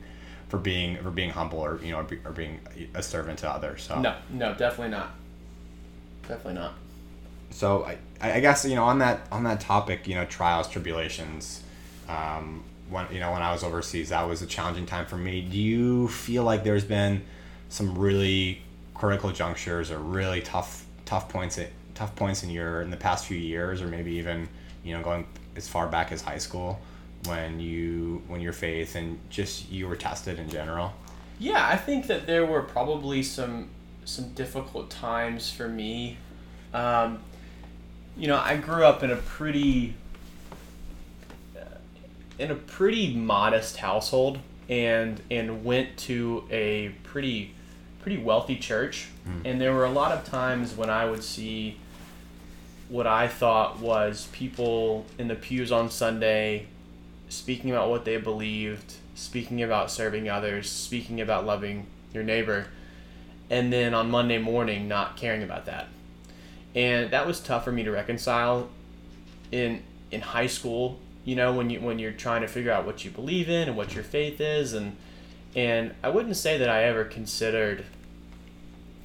for 0.49 0.59
being 0.59 0.97
for 0.99 1.11
being 1.11 1.31
humble 1.31 1.61
or 1.61 1.81
you 1.83 1.93
know 1.93 2.07
or, 2.25 2.33
being 2.33 2.61
a 2.95 3.03
servant 3.03 3.39
to 3.41 3.51
others 3.51 3.83
so. 3.83 4.01
No 4.01 4.17
no 4.31 4.55
definitely 4.55 4.91
not. 4.91 5.15
Definitely 6.23 6.55
not. 6.55 6.75
So 7.51 7.85
I, 7.85 7.99
I 8.21 8.41
guess 8.41 8.65
you 8.65 8.75
know 8.75 8.85
on 8.85 8.99
that 9.01 9.27
on 9.31 9.45
that 9.45 9.61
topic 9.61 10.09
you 10.09 10.15
know 10.15 10.25
trials 10.25 10.69
tribulations 10.69 11.63
um, 12.09 12.65
when 12.89 13.07
you 13.13 13.21
know 13.21 13.33
when 13.33 13.43
I 13.43 13.53
was 13.53 13.63
overseas 13.63 14.09
that 14.09 14.27
was 14.27 14.43
a 14.43 14.47
challenging 14.47 14.87
time 14.87 15.07
for 15.07 15.17
me. 15.17 15.43
Do 15.43 15.59
you 15.59 16.09
feel 16.09 16.45
like 16.45 16.65
there's 16.65 16.85
been 16.85 17.23
some 17.69 17.99
really 17.99 18.63
critical 18.95 19.31
junctures 19.31 19.91
or 19.91 19.99
really 19.99 20.41
tough 20.41 20.87
tough 21.05 21.29
points 21.29 21.59
at, 21.59 21.69
tough 21.95 22.15
points 22.17 22.43
in 22.43 22.51
your 22.51 22.81
in 22.83 22.91
the 22.91 22.97
past 22.97 23.27
few 23.27 23.37
years 23.37 23.83
or 23.83 23.87
maybe 23.87 24.13
even 24.13 24.49
you 24.83 24.97
know 24.97 25.03
going 25.03 25.27
as 25.57 25.69
far 25.69 25.89
back 25.89 26.13
as 26.13 26.23
high 26.23 26.39
school 26.39 26.81
when 27.29 27.61
you 27.61 28.23
when 28.27 28.41
your 28.41 28.53
faith 28.53 28.97
and 28.97 29.19
just 29.31 29.71
you 29.71 29.87
were 29.87 29.97
tested 29.97 30.39
in 30.39 30.49
general? 30.49 30.93
Yeah 31.39 31.67
i 31.67 31.77
think 31.77 32.07
that 32.09 32.27
there 32.27 32.45
were 32.45 32.63
probably 32.63 33.23
some 33.23 33.69
some 34.05 34.31
difficult 34.31 34.91
times 34.91 35.51
for 35.51 35.69
me. 35.69 36.17
Um, 36.75 37.21
you 38.17 38.27
know 38.27 38.37
i 38.37 38.57
grew 38.57 38.85
up 38.85 39.03
in 39.03 39.11
a 39.11 39.17
pretty 39.17 39.95
uh, 41.57 41.61
in 42.39 42.51
a 42.51 42.55
pretty 42.55 43.15
modest 43.15 43.77
household 43.77 44.39
and 44.69 45.23
and 45.31 45.65
went 45.65 45.97
to 45.97 46.45
a 46.51 46.91
pretty 47.05 47.55
pretty 48.01 48.23
wealthy 48.23 48.57
church, 48.57 49.09
mm. 49.29 49.43
and 49.45 49.61
there 49.61 49.75
were 49.75 49.85
a 49.85 49.91
lot 49.91 50.13
of 50.13 50.25
times 50.25 50.75
when 50.75 50.91
I 50.91 51.05
would 51.05 51.23
see 51.23 51.77
what 52.89 53.07
I 53.07 53.29
thought 53.29 53.81
was 53.81 54.29
people 54.33 55.05
in 55.19 55.29
the 55.29 55.35
pews 55.35 55.71
on 55.71 55.91
Sunday 55.91 56.67
speaking 57.29 57.71
about 57.71 57.91
what 57.91 58.05
they 58.05 58.17
believed, 58.17 58.95
speaking 59.15 59.63
about 59.63 59.91
serving 59.91 60.29
others, 60.29 60.71
speaking 60.71 61.21
about 61.21 61.47
loving 61.47 61.87
your 62.13 62.23
neighbor, 62.23 62.67
and 63.51 63.73
then 63.73 63.95
on 63.95 64.11
Monday 64.11 64.39
morning 64.39 64.89
not 64.89 65.17
caring 65.17 65.43
about 65.43 65.67
that. 65.67 65.89
And 66.75 67.11
that 67.11 67.27
was 67.27 67.41
tough 67.41 67.65
for 67.65 67.73
me 67.73 67.83
to 67.85 67.91
reconcile 67.91 68.69
in 69.51 69.83
in 70.11 70.21
high 70.23 70.47
school, 70.47 70.99
you 71.25 71.37
know, 71.37 71.53
when 71.53 71.71
you 71.71 71.81
when 71.81 71.99
you're 71.99 72.13
trying 72.13 72.43
to 72.43 72.49
figure 72.49 72.73
out 72.73 72.87
what 72.87 73.05
you 73.05 73.11
believe 73.11 73.49
in 73.49 73.69
and 73.69 73.77
what 73.77 73.95
your 73.95 74.05
faith 74.05 74.41
is 74.41 74.73
and 74.73 74.97
and 75.57 75.95
I 76.03 76.11
wouldn't 76.11 76.37
say 76.37 76.59
that 76.59 76.69
I 76.69 76.85
ever 76.85 77.05
considered 77.05 77.85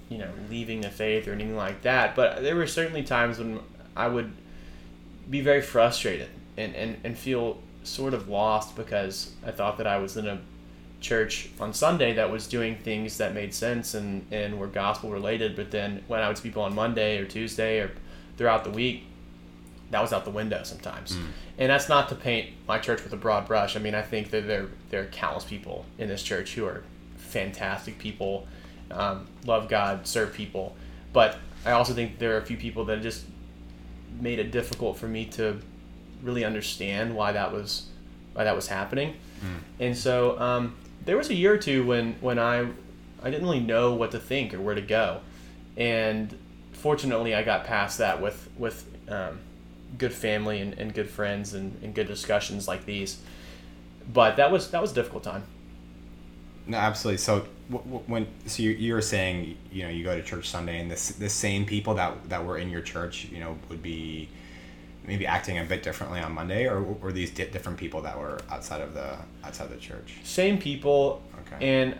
you 0.10 0.18
know 0.18 0.30
leaving 0.50 0.82
the 0.82 0.90
faith 0.90 1.28
or 1.28 1.34
anything 1.34 1.56
like 1.56 1.82
that 1.82 2.16
but 2.16 2.44
there 2.44 2.56
were 2.56 2.68
certainly 2.68 3.02
times 3.02 3.40
when 3.40 3.60
i 3.96 4.08
would 4.08 4.32
be 5.30 5.42
very 5.42 5.62
frustrated 5.62 6.30
and, 6.58 6.76
and, 6.76 6.98
and 7.04 7.18
feel 7.18 7.58
sort 7.84 8.13
of 8.13 8.30
lost 8.30 8.76
because 8.76 9.32
i 9.46 9.52
thought 9.52 9.78
that 9.78 9.88
i 9.88 9.98
was 9.98 10.17
in 10.17 10.28
a 10.28 10.39
church 11.02 11.50
on 11.60 11.74
sunday 11.74 12.13
that 12.13 12.32
was 12.32 12.48
doing 12.48 12.78
things 12.78 13.17
that 13.17 13.34
made 13.34 13.54
sense 13.54 13.93
and, 13.93 14.26
and 14.32 14.58
were 14.58 14.67
gospel 14.67 15.10
related 15.10 15.56
but 15.56 15.69
then 15.72 16.02
when 16.08 16.19
i 16.22 16.28
would 16.28 16.38
see 16.38 16.43
people 16.43 16.63
on 16.63 16.74
monday 16.74 17.17
or 17.17 17.26
tuesday 17.26 17.80
or 17.80 17.91
throughout 18.38 18.63
the 18.63 18.69
week 18.69 19.04
that 19.91 20.02
was 20.02 20.13
out 20.13 20.24
the 20.24 20.32
window 20.32 20.63
sometimes 20.63 21.15
mm. 21.15 21.26
and 21.58 21.69
that's 21.69 21.89
not 21.89 22.08
to 22.08 22.15
paint 22.15 22.50
my 22.67 22.80
church 22.80 23.04
with 23.04 23.12
a 23.12 23.17
broad 23.17 23.46
brush 23.46 23.76
i 23.76 23.80
mean 23.80 23.93
i 23.93 24.02
think 24.02 24.30
that 24.32 24.48
there, 24.48 24.67
there 24.89 25.02
are 25.02 25.08
countless 25.08 25.43
people 25.43 25.86
in 25.98 26.08
this 26.08 26.24
church 26.24 26.56
who 26.56 26.65
are 26.65 26.84
fantastic 27.17 28.00
people 28.00 28.48
um, 28.93 29.28
love 29.46 29.69
God, 29.69 30.08
serve 30.08 30.34
people. 30.34 30.76
But 31.12 31.38
I 31.65 31.72
also 31.72 31.93
think 31.93 32.19
there 32.19 32.36
are 32.36 32.38
a 32.38 32.46
few 32.46 32.58
people 32.58 32.86
that 32.86 33.02
just 33.02 33.26
made 34.19 34.39
it 34.39 34.52
difficult 34.52 34.98
for 34.98 35.08
me 35.08 35.26
to 35.26 35.60
really 36.24 36.44
understand 36.44 37.16
why 37.16 37.32
that 37.32 37.52
was 37.52 37.88
why 38.34 38.44
that 38.44 38.56
was 38.56 38.68
happening. 38.68 39.16
Mm. 39.42 39.60
And 39.80 39.98
so 39.98 40.40
um, 40.40 40.76
there 41.06 41.18
was 41.18 41.30
a 41.30 41.36
year 41.36 41.54
or 41.54 41.58
two 41.58 41.86
when 41.86 42.14
when 42.22 42.40
I 42.40 42.68
I 43.22 43.30
didn't 43.30 43.44
really 43.44 43.60
know 43.60 43.94
what 43.94 44.12
to 44.12 44.20
think 44.20 44.54
or 44.54 44.62
where 44.62 44.76
to 44.76 44.82
go, 44.82 45.22
and 45.78 46.38
fortunately 46.72 47.36
I 47.36 47.44
got 47.44 47.66
past 47.66 47.98
that 48.00 48.22
with 48.22 48.50
with 48.58 48.86
um, 49.10 49.40
good 49.98 50.14
family 50.14 50.60
and, 50.60 50.74
and 50.74 50.94
good 50.94 51.10
friends 51.10 51.54
and, 51.54 51.78
and 51.84 51.94
good 51.94 52.08
discussions 52.08 52.68
like 52.68 52.86
these. 52.86 53.20
But 54.12 54.38
that 54.38 54.52
was 54.52 54.72
that 54.72 54.82
was 54.82 54.92
a 54.92 54.96
difficult 54.96 55.24
time. 55.24 55.44
No, 56.66 56.78
absolutely. 56.78 57.18
So 57.18 57.46
when 58.08 58.28
so 58.46 58.64
you, 58.64 58.72
you 58.72 58.94
were 58.94 59.02
saying 59.02 59.58
you 59.72 59.84
know 59.84 59.90
you 59.90 60.04
go 60.04 60.16
to 60.16 60.24
church 60.24 60.50
Sunday 60.50 60.80
and 60.80 60.90
the 60.90 61.14
the 61.20 61.30
same 61.30 61.66
people 61.66 61.96
that 61.96 62.30
that 62.30 62.46
were 62.46 62.58
in 62.58 62.70
your 62.70 62.82
church 62.82 63.26
you 63.26 63.40
know 63.40 63.58
would 63.70 63.82
be 63.82 64.30
maybe 65.06 65.26
acting 65.26 65.60
a 65.60 65.63
bit 65.63 65.84
differently 65.84 66.20
on 66.20 66.34
Monday, 66.34 66.68
or 66.68 66.82
were 66.82 67.12
these 67.12 67.32
different 67.32 67.78
people 67.78 68.02
that 68.02 68.18
were 68.18 68.39
outside 68.50 68.82
of 68.82 68.94
the 68.94 69.18
outside 69.44 69.70
the 69.70 69.78
church? 69.78 70.16
Same 70.24 70.58
people. 70.58 71.22
Okay. 71.48 71.68
And 71.68 71.98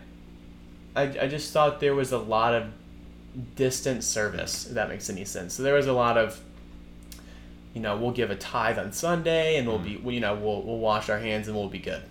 I, 0.96 1.04
I 1.04 1.28
just 1.28 1.52
thought 1.52 1.80
there 1.80 1.96
was 1.96 2.12
a 2.12 2.18
lot 2.18 2.54
of 2.54 2.68
distant 3.56 4.04
service. 4.04 4.68
If 4.68 4.74
that 4.74 4.90
makes 4.90 5.10
any 5.10 5.26
sense. 5.26 5.54
So 5.54 5.64
there 5.64 5.74
was 5.74 5.88
a 5.88 5.94
lot 5.94 6.18
of, 6.18 6.40
you 7.74 7.82
know, 7.82 7.98
we'll 7.98 8.12
give 8.12 8.32
a 8.32 8.36
tithe 8.36 8.80
on 8.80 8.92
Sunday, 8.92 9.58
and 9.58 9.68
we'll 9.68 9.80
mm. 9.80 10.04
be, 10.04 10.14
you 10.14 10.20
know, 10.20 10.36
we'll 10.36 10.62
we'll 10.62 10.80
wash 10.80 11.10
our 11.10 11.20
hands 11.20 11.48
and 11.48 11.58
we'll 11.58 11.70
be 11.70 11.80
good 11.80 12.04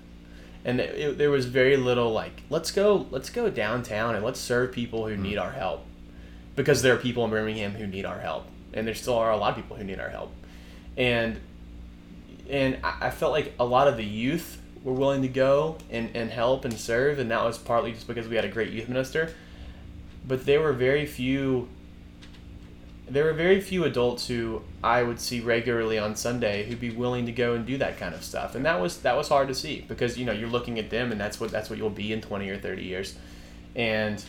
and 0.64 0.81
it, 0.81 0.98
it, 0.98 1.18
there 1.18 1.31
was 1.31 1.46
very 1.46 1.76
little 1.76 2.12
like 2.12 2.42
let's 2.50 2.70
go 2.70 3.07
let's 3.11 3.31
go 3.31 3.50
downtown 3.50 4.14
and 4.14 4.24
let's 4.24 4.40
serve 4.40 4.72
people 4.72 5.07
who 5.07 5.16
mm. 5.16 5.20
need 5.20 5.38
our 5.38 5.52
help 5.52 5.85
because 6.57 6.83
there 6.83 6.94
are 6.94 6.98
people 6.98 7.24
in 7.24 7.31
Birmingham 7.31 7.72
who 7.72 7.87
need 7.87 8.05
our 8.05 8.20
help 8.20 8.46
and 8.72 8.87
there 8.87 8.94
still 8.94 9.16
are 9.16 9.31
a 9.31 9.37
lot 9.37 9.50
of 9.50 9.57
people 9.57 9.76
who 9.76 9.85
need 9.85 9.98
our 9.98 10.09
help 10.09 10.33
and 10.96 11.40
and 12.50 12.78
I, 12.83 13.11
felt 13.11 13.33
like 13.33 13.55
a 13.59 13.64
lot 13.64 13.88
of 13.88 13.96
the 13.96 14.05
youth 14.05 14.61
were 14.83 14.92
willing 14.92 15.22
to 15.22 15.28
go 15.28 15.78
and, 15.90 16.11
and 16.14 16.31
help 16.31 16.64
and 16.64 16.74
serve 16.74 17.18
and 17.18 17.31
that 17.31 17.42
was 17.44 17.57
partly 17.57 17.92
just 17.92 18.07
because 18.07 18.28
we 18.28 18.37
had 18.37 18.44
a 18.44 18.48
great 18.48 18.72
youth 18.72 18.88
minister. 18.88 19.33
But 20.26 20.44
there 20.44 20.61
were 20.61 20.72
very 20.72 21.07
few 21.07 21.68
there 23.09 23.24
were 23.24 23.33
very 23.33 23.61
few 23.61 23.85
adults 23.85 24.26
who 24.26 24.62
I 24.83 25.02
would 25.02 25.20
see 25.20 25.40
regularly 25.40 25.98
on 25.98 26.16
Sunday 26.16 26.64
who'd 26.64 26.81
be 26.81 26.90
willing 26.90 27.26
to 27.26 27.33
go 27.33 27.55
and 27.55 27.66
do 27.66 27.76
that 27.78 27.98
kind 27.98 28.14
of 28.14 28.24
stuff, 28.24 28.55
and 28.55 28.64
that 28.64 28.81
was 28.81 28.98
that 28.98 29.16
was 29.16 29.28
hard 29.28 29.48
to 29.48 29.55
see 29.55 29.85
because 29.87 30.16
you 30.16 30.24
know 30.24 30.33
you're 30.33 30.48
looking 30.48 30.78
at 30.78 30.88
them, 30.90 31.12
and 31.12 31.20
that's 31.20 31.38
what 31.38 31.50
that's 31.50 31.68
what 31.68 31.78
you'll 31.78 31.90
be 31.90 32.12
in 32.12 32.20
twenty 32.20 32.48
or 32.48 32.59
thirty 32.59 32.85
years, 32.85 33.16
and 33.76 34.24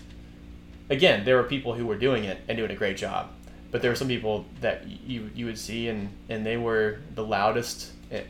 again, 0.89 1.23
there 1.23 1.37
were 1.37 1.43
people 1.43 1.73
who 1.73 1.85
were 1.85 1.97
doing 1.97 2.23
it 2.23 2.39
and 2.47 2.57
doing 2.57 2.71
a 2.71 2.75
great 2.75 2.97
job, 2.97 3.29
but 3.73 3.81
there 3.81 3.89
were 3.91 3.95
some 3.95 4.07
people 4.07 4.45
that 4.61 4.85
you 4.87 5.29
you 5.35 5.47
would 5.47 5.57
see 5.57 5.89
and 5.89 6.09
and 6.29 6.45
they 6.45 6.55
were 6.57 6.99
the 7.15 7.25
loudest 7.25 7.91
eh, 8.11 8.21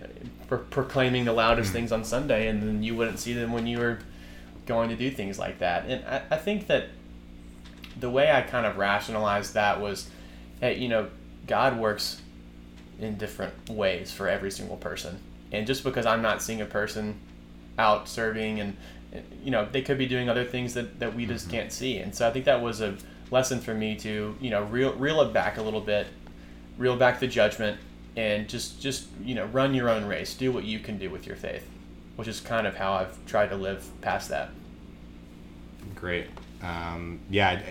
pro- 0.48 0.60
proclaiming 0.60 1.26
the 1.26 1.34
loudest 1.34 1.70
Mm. 1.70 1.74
things 1.74 1.92
on 1.92 2.04
Sunday, 2.06 2.48
and 2.48 2.64
then 2.64 2.82
you 2.82 2.96
wouldn't 2.96 3.20
see 3.20 3.34
them 3.34 3.52
when 3.52 3.68
you 3.68 3.78
were 3.78 4.00
going 4.66 4.90
to 4.90 4.96
do 4.96 5.12
things 5.12 5.38
like 5.38 5.60
that. 5.60 5.86
And 5.86 6.06
I, 6.06 6.22
I 6.32 6.38
think 6.38 6.68
that 6.68 6.86
the 8.00 8.10
way 8.10 8.32
I 8.32 8.42
kind 8.42 8.66
of 8.66 8.78
rationalized 8.78 9.54
that 9.56 9.82
was, 9.82 10.10
hey, 10.62 10.78
you 10.80 10.88
know, 10.88 11.10
God 11.46 11.78
works 11.78 12.22
in 13.00 13.18
different 13.18 13.70
ways 13.70 14.12
for 14.14 14.30
every 14.30 14.50
single 14.50 14.78
person. 14.78 15.20
And 15.52 15.68
just 15.68 15.84
because 15.84 16.06
I'm 16.06 16.22
not 16.22 16.42
seeing 16.42 16.62
a 16.62 16.66
person 16.66 17.20
out 17.78 18.08
serving 18.08 18.62
and, 18.62 18.78
and, 19.12 19.24
you 19.44 19.52
know, 19.52 19.68
they 19.70 19.82
could 19.82 19.98
be 19.98 20.06
doing 20.08 20.30
other 20.30 20.46
things 20.46 20.74
that, 20.76 21.00
that 21.02 21.14
we 21.14 21.26
just 21.26 21.50
can't 21.50 21.72
see. 21.72 21.98
And 21.98 22.16
so 22.16 22.26
I 22.28 22.32
think 22.32 22.46
that 22.46 22.62
was 22.62 22.80
a 22.80 22.96
lesson 23.32 23.60
for 23.60 23.74
me 23.74 23.96
to, 23.98 24.36
you 24.40 24.50
know, 24.50 24.64
reel, 24.64 24.94
reel 24.94 25.22
it 25.22 25.34
back 25.34 25.58
a 25.58 25.62
little 25.62 25.82
bit, 25.82 26.08
reel 26.78 26.96
back 26.96 27.20
the 27.20 27.28
judgment 27.28 27.80
and 28.16 28.48
just, 28.48 28.82
just, 28.82 29.08
you 29.24 29.36
know, 29.36 29.46
run 29.46 29.74
your 29.74 29.90
own 29.90 30.06
race. 30.06 30.34
Do 30.36 30.52
what 30.52 30.64
you 30.64 30.80
can 30.80 30.98
do 30.98 31.10
with 31.10 31.26
your 31.26 31.36
faith, 31.36 31.68
which 32.16 32.28
is 32.28 32.40
kind 32.40 32.68
of 32.68 32.76
how 32.76 32.94
I've 32.94 33.26
tried 33.26 33.48
to 33.50 33.56
live 33.56 33.86
past 34.02 34.30
that. 34.30 34.52
Great. 35.96 36.28
Um, 36.62 37.20
yeah, 37.30 37.62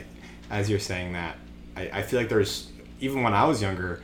as 0.51 0.69
you're 0.69 0.79
saying 0.79 1.13
that, 1.15 1.37
I, 1.77 1.91
I 1.93 2.03
feel 2.03 2.19
like 2.21 2.29
there's 2.29 2.71
even 3.01 3.23
when 3.23 3.35
I 3.35 3.45
was 3.45 3.63
younger, 3.63 4.03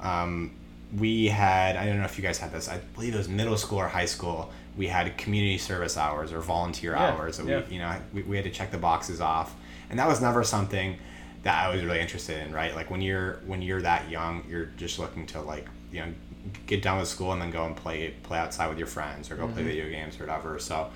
um, 0.00 0.52
we 0.96 1.26
had 1.26 1.76
I 1.76 1.86
don't 1.86 1.98
know 1.98 2.04
if 2.04 2.16
you 2.16 2.22
guys 2.22 2.38
had 2.38 2.52
this. 2.52 2.68
I 2.68 2.78
believe 2.94 3.14
it 3.14 3.18
was 3.18 3.28
middle 3.28 3.56
school 3.56 3.78
or 3.78 3.88
high 3.88 4.06
school. 4.06 4.50
We 4.76 4.86
had 4.86 5.16
community 5.18 5.58
service 5.58 5.96
hours 5.96 6.32
or 6.32 6.40
volunteer 6.40 6.92
Yeah, 6.92 7.10
hours. 7.10 7.36
That 7.36 7.46
yeah. 7.46 7.62
we 7.68 7.74
you 7.74 7.80
know 7.80 7.96
we, 8.12 8.22
we 8.22 8.36
had 8.36 8.44
to 8.44 8.50
check 8.50 8.70
the 8.70 8.78
boxes 8.78 9.20
off, 9.20 9.54
and 9.90 9.98
that 9.98 10.08
was 10.08 10.20
never 10.20 10.42
something 10.44 10.96
that 11.42 11.64
I 11.64 11.74
was 11.74 11.82
really 11.82 12.00
interested 12.00 12.46
in. 12.46 12.52
Right, 12.52 12.74
like 12.74 12.90
when 12.90 13.02
you're 13.02 13.40
when 13.46 13.60
you're 13.62 13.82
that 13.82 14.10
young, 14.10 14.44
you're 14.48 14.66
just 14.76 14.98
looking 14.98 15.26
to 15.28 15.40
like 15.42 15.66
you 15.92 16.00
know 16.00 16.12
get 16.66 16.82
done 16.82 16.98
with 16.98 17.08
school 17.08 17.32
and 17.32 17.42
then 17.42 17.50
go 17.50 17.66
and 17.66 17.76
play 17.76 18.14
play 18.22 18.38
outside 18.38 18.68
with 18.68 18.78
your 18.78 18.86
friends 18.86 19.30
or 19.30 19.36
go 19.36 19.46
play 19.46 19.62
mm-hmm. 19.62 19.66
video 19.66 19.88
games 19.90 20.18
or 20.18 20.26
whatever. 20.26 20.58
So 20.58 20.90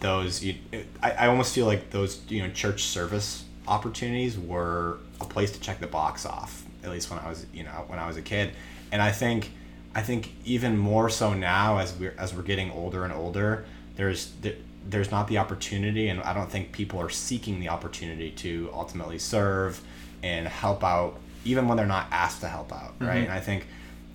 those 0.00 0.44
you, 0.44 0.56
I, 1.02 1.12
I 1.12 1.26
almost 1.26 1.54
feel 1.54 1.66
like 1.66 1.90
those 1.90 2.20
you 2.28 2.42
know 2.42 2.50
church 2.50 2.84
service 2.84 3.44
opportunities 3.66 4.38
were 4.38 4.98
a 5.20 5.24
place 5.24 5.52
to 5.52 5.60
check 5.60 5.80
the 5.80 5.86
box 5.86 6.24
off 6.24 6.64
at 6.84 6.90
least 6.90 7.10
when 7.10 7.18
I 7.18 7.28
was 7.28 7.46
you 7.52 7.64
know 7.64 7.84
when 7.88 7.98
I 7.98 8.06
was 8.06 8.16
a 8.16 8.22
kid 8.22 8.52
and 8.92 9.02
I 9.02 9.10
think 9.10 9.50
I 9.94 10.02
think 10.02 10.32
even 10.44 10.76
more 10.76 11.10
so 11.10 11.34
now 11.34 11.78
as 11.78 11.92
we're 11.94 12.14
as 12.18 12.34
we're 12.34 12.42
getting 12.42 12.70
older 12.70 13.04
and 13.04 13.12
older 13.12 13.66
there's 13.96 14.32
there, 14.40 14.54
there's 14.88 15.10
not 15.10 15.28
the 15.28 15.38
opportunity 15.38 16.08
and 16.08 16.20
I 16.22 16.32
don't 16.32 16.50
think 16.50 16.72
people 16.72 16.98
are 17.00 17.10
seeking 17.10 17.60
the 17.60 17.68
opportunity 17.68 18.30
to 18.32 18.70
ultimately 18.72 19.18
serve 19.18 19.80
and 20.22 20.48
help 20.48 20.82
out 20.82 21.18
even 21.44 21.68
when 21.68 21.76
they're 21.76 21.86
not 21.86 22.06
asked 22.10 22.40
to 22.40 22.48
help 22.48 22.72
out 22.72 22.94
right 23.00 23.18
and 23.24 23.30
I 23.32 23.40
think 23.40 23.66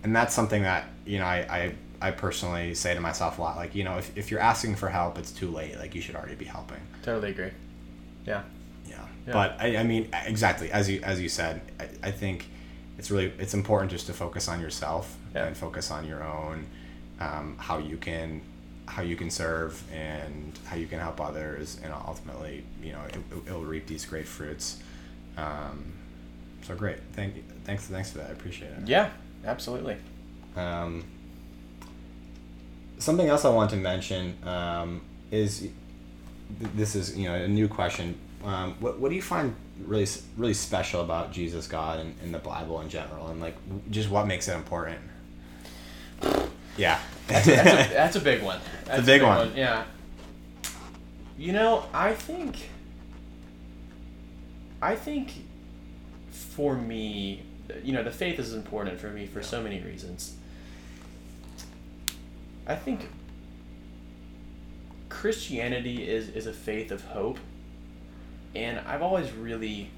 and 0.04 0.16
that's 0.16 0.34
something 0.34 0.64
that 0.64 0.86
you 1.06 1.20
know 1.20 1.26
I, 1.26 1.46
I 1.50 1.76
I 2.10 2.12
personally 2.12 2.74
say 2.76 2.94
to 2.94 3.00
myself 3.00 3.38
a 3.38 3.42
lot 3.42 3.56
like 3.56 3.76
you 3.76 3.84
know 3.84 3.98
if, 3.98 4.18
if 4.18 4.32
you're 4.32 4.40
asking 4.40 4.76
for 4.76 4.90
help 4.90 5.18
it's 5.18 5.32
too 5.32 5.50
late 5.50 5.78
like 5.78 5.94
you 5.96 6.02
should 6.02 6.16
already 6.16 6.36
be 6.36 6.46
helping 6.46 6.80
Totally 7.04 7.30
agree. 7.32 7.52
Yeah. 8.26 8.42
yeah, 8.90 9.06
Yeah. 9.28 9.34
but 9.34 9.58
I, 9.60 9.78
I 9.78 9.84
mean 9.84 10.10
exactly 10.26 10.72
as 10.72 10.90
you 10.90 11.02
as 11.04 11.22
you 11.22 11.30
said 11.30 11.62
I, 11.80 11.88
I 12.08 12.12
think 12.12 12.48
it's 12.98 13.12
really 13.12 13.32
it's 13.38 13.54
important 13.54 13.92
just 13.92 14.08
to 14.08 14.14
focus 14.14 14.48
on 14.48 14.60
yourself 14.60 15.16
Yeah. 15.36 15.46
and 15.46 15.56
focus 15.56 15.92
on 15.92 16.08
your 16.08 16.24
own 16.24 16.66
um, 17.20 17.56
how 17.60 17.78
you 17.78 17.98
can 17.98 18.42
how 18.88 19.02
you 19.02 19.16
can 19.16 19.30
serve 19.30 19.82
and 19.94 20.58
how 20.66 20.76
you 20.76 20.86
can 20.88 21.00
help 21.00 21.20
others 21.22 21.80
and 21.84 21.94
ultimately 21.94 22.64
you 22.82 22.92
know 22.92 23.02
it, 23.08 23.16
it'll 23.48 23.64
reap 23.64 23.88
these 23.88 24.06
great 24.06 24.28
fruits 24.28 24.82
um, 25.38 25.94
so 26.64 26.76
great 26.76 26.98
thank 27.14 27.36
you 27.36 27.44
thanks 27.64 27.86
thanks 27.86 28.12
for 28.12 28.20
that 28.20 28.30
I 28.30 28.34
appreciate 28.34 28.72
it 28.72 28.88
Yeah, 28.88 29.10
absolutely. 29.46 29.98
um, 30.56 31.04
something 33.00 33.28
else 33.28 33.46
I 33.46 33.50
want 33.50 33.70
to 33.72 33.78
mention 33.78 34.38
um, 34.46 35.02
is 35.32 35.68
this 36.76 36.96
is 36.96 37.18
you 37.18 37.28
know 37.28 37.36
a 37.36 37.48
new 37.48 37.68
question. 37.68 38.16
Um, 38.44 38.76
what, 38.80 39.00
what 39.00 39.10
do 39.10 39.16
you 39.16 39.22
find 39.22 39.56
really 39.86 40.08
really 40.38 40.54
special 40.54 41.02
about 41.02 41.32
Jesus 41.32 41.68
God 41.68 42.00
and, 42.00 42.16
and 42.22 42.34
the 42.34 42.40
Bible 42.40 42.82
in 42.82 42.90
general, 42.90 43.28
and 43.28 43.40
like 43.42 43.56
just 43.90 44.10
what 44.10 44.28
makes 44.28 44.48
it 44.48 44.56
important? 44.56 45.00
Yeah, 46.78 47.00
That's 47.28 47.48
a, 47.48 47.52
that's 47.52 48.16
a 48.16 48.20
big 48.20 48.42
one. 48.44 48.60
That's 48.86 49.00
a 49.00 49.06
big 49.06 49.22
one. 49.22 49.56
Yeah. 49.56 49.84
You 51.38 51.52
know, 51.52 51.86
I 51.94 52.14
think. 52.14 52.70
I 54.82 54.96
think, 54.96 55.32
for 56.30 56.76
me, 56.76 57.42
you 57.84 57.94
know, 57.94 58.04
the 58.04 58.12
faith 58.12 58.38
is 58.40 58.54
important 58.54 59.00
for 59.00 59.10
me 59.10 59.26
for 59.26 59.42
so 59.42 59.62
many 59.62 59.80
reasons. 59.80 60.36
I 62.68 62.76
think 62.76 63.08
Christianity 65.10 66.08
is 66.10 66.30
is 66.30 66.48
a 66.48 66.54
faith 66.54 66.92
of 66.92 67.04
hope, 67.06 67.40
and 68.56 68.80
I've 68.80 69.02
always 69.02 69.32
really, 69.32 69.90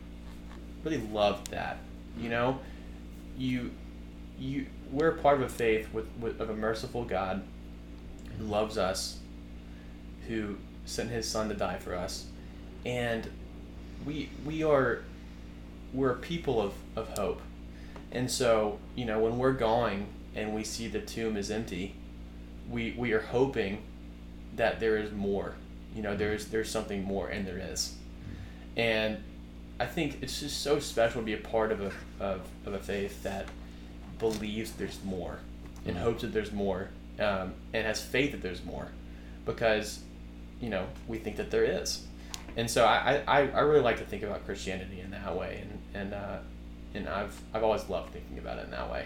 really 0.83 1.01
loved 1.11 1.51
that. 1.51 1.77
You 2.19 2.29
know, 2.29 2.59
you, 3.37 3.71
you 4.39 4.67
we're 4.91 5.11
part 5.11 5.37
of 5.37 5.43
a 5.43 5.49
faith 5.49 5.91
with, 5.93 6.07
with 6.19 6.39
of 6.39 6.49
a 6.49 6.55
merciful 6.55 7.03
God 7.03 7.43
who 8.37 8.45
loves 8.45 8.77
us, 8.77 9.19
who 10.27 10.57
sent 10.85 11.09
His 11.09 11.27
Son 11.27 11.49
to 11.49 11.55
die 11.55 11.77
for 11.77 11.95
us, 11.95 12.25
and 12.85 13.29
we 14.05 14.29
we 14.45 14.63
are 14.63 15.03
we're 15.93 16.11
a 16.11 16.15
people 16.15 16.61
of, 16.61 16.73
of 16.95 17.17
hope, 17.17 17.41
and 18.11 18.29
so 18.29 18.79
you 18.95 19.05
know 19.05 19.19
when 19.19 19.37
we're 19.37 19.53
going 19.53 20.07
and 20.35 20.53
we 20.53 20.63
see 20.63 20.87
the 20.87 20.99
tomb 20.99 21.37
is 21.37 21.49
empty, 21.49 21.95
we 22.69 22.93
we 22.97 23.13
are 23.13 23.21
hoping 23.21 23.81
that 24.55 24.79
there 24.79 24.97
is 24.97 25.11
more. 25.11 25.55
You 25.95 26.01
know, 26.01 26.15
there's 26.15 26.47
there's 26.47 26.69
something 26.69 27.03
more, 27.03 27.29
and 27.29 27.47
there 27.47 27.57
is, 27.57 27.95
and 28.75 29.23
I 29.79 29.85
think 29.85 30.19
it's 30.21 30.41
just 30.41 30.61
so 30.61 30.79
special 30.79 31.21
to 31.21 31.25
be 31.25 31.33
a 31.33 31.37
part 31.37 31.71
of 31.71 31.81
a 31.81 31.91
of, 32.23 32.41
of 32.65 32.73
a 32.73 32.79
faith 32.79 33.23
that 33.23 33.47
believes 34.19 34.71
there's 34.71 35.03
more, 35.03 35.39
and 35.85 35.97
hopes 35.97 36.21
that 36.21 36.33
there's 36.33 36.51
more, 36.51 36.89
um, 37.19 37.53
and 37.73 37.85
has 37.85 38.01
faith 38.01 38.31
that 38.31 38.41
there's 38.41 38.63
more, 38.63 38.87
because 39.45 39.99
you 40.61 40.69
know 40.69 40.87
we 41.07 41.17
think 41.17 41.37
that 41.37 41.51
there 41.51 41.63
is, 41.63 42.05
and 42.57 42.69
so 42.69 42.85
I, 42.85 43.23
I, 43.27 43.47
I 43.47 43.59
really 43.61 43.81
like 43.81 43.97
to 43.97 44.05
think 44.05 44.23
about 44.23 44.45
Christianity 44.45 45.01
in 45.01 45.11
that 45.11 45.35
way, 45.35 45.63
and 45.63 45.79
and 45.93 46.13
uh, 46.13 46.37
and 46.93 47.09
I've 47.09 47.39
I've 47.53 47.63
always 47.63 47.87
loved 47.89 48.13
thinking 48.13 48.37
about 48.37 48.59
it 48.59 48.65
in 48.65 48.71
that 48.71 48.89
way. 48.91 49.05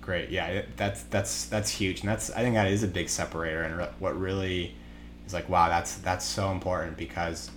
great. 0.00 0.30
Yeah, 0.30 0.62
that's 0.76 1.02
that's 1.04 1.46
that's 1.46 1.70
huge, 1.70 2.00
and 2.00 2.08
that's 2.08 2.30
I 2.30 2.42
think 2.42 2.54
that 2.54 2.66
is 2.68 2.82
a 2.82 2.88
big 2.88 3.08
separator, 3.08 3.62
and 3.62 3.76
re- 3.76 3.88
what 3.98 4.18
really 4.18 4.74
is 5.26 5.32
like 5.34 5.48
wow, 5.48 5.68
that's 5.68 5.96
that's 5.96 6.24
so 6.24 6.50
important 6.50 6.96
because 6.96 7.50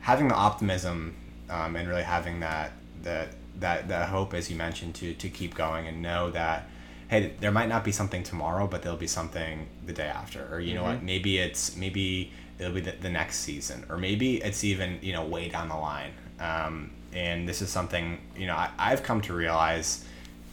having 0.00 0.28
the 0.28 0.34
optimism 0.34 1.16
um, 1.48 1.76
and 1.76 1.88
really 1.88 2.02
having 2.02 2.40
that 2.40 2.72
that 3.02 3.28
that 3.60 3.88
that 3.88 4.08
hope 4.08 4.34
as 4.34 4.50
you 4.50 4.56
mentioned 4.56 4.94
to 4.96 5.14
to 5.14 5.28
keep 5.28 5.54
going 5.54 5.86
and 5.86 6.02
know 6.02 6.30
that 6.30 6.68
hey 7.08 7.32
there 7.40 7.52
might 7.52 7.68
not 7.68 7.84
be 7.84 7.92
something 7.92 8.22
tomorrow 8.22 8.66
but 8.66 8.82
there'll 8.82 8.98
be 8.98 9.06
something 9.06 9.66
the 9.86 9.92
day 9.92 10.08
after 10.08 10.46
or 10.52 10.60
you 10.60 10.74
know 10.74 10.82
what 10.82 11.02
maybe 11.02 11.38
it's 11.38 11.76
maybe 11.76 12.32
it'll 12.58 12.72
be 12.72 12.80
the, 12.80 12.92
the 13.00 13.10
next 13.10 13.38
season 13.38 13.84
or 13.88 13.96
maybe 13.96 14.36
it's 14.42 14.64
even 14.64 14.98
you 15.02 15.12
know 15.12 15.24
way 15.24 15.48
down 15.48 15.68
the 15.68 15.76
line 15.76 16.10
um, 16.40 16.90
and 17.12 17.48
this 17.48 17.62
is 17.62 17.70
something 17.70 18.18
you 18.36 18.46
know 18.46 18.54
I, 18.54 18.70
i've 18.78 19.02
come 19.02 19.20
to 19.22 19.32
realize 19.34 20.04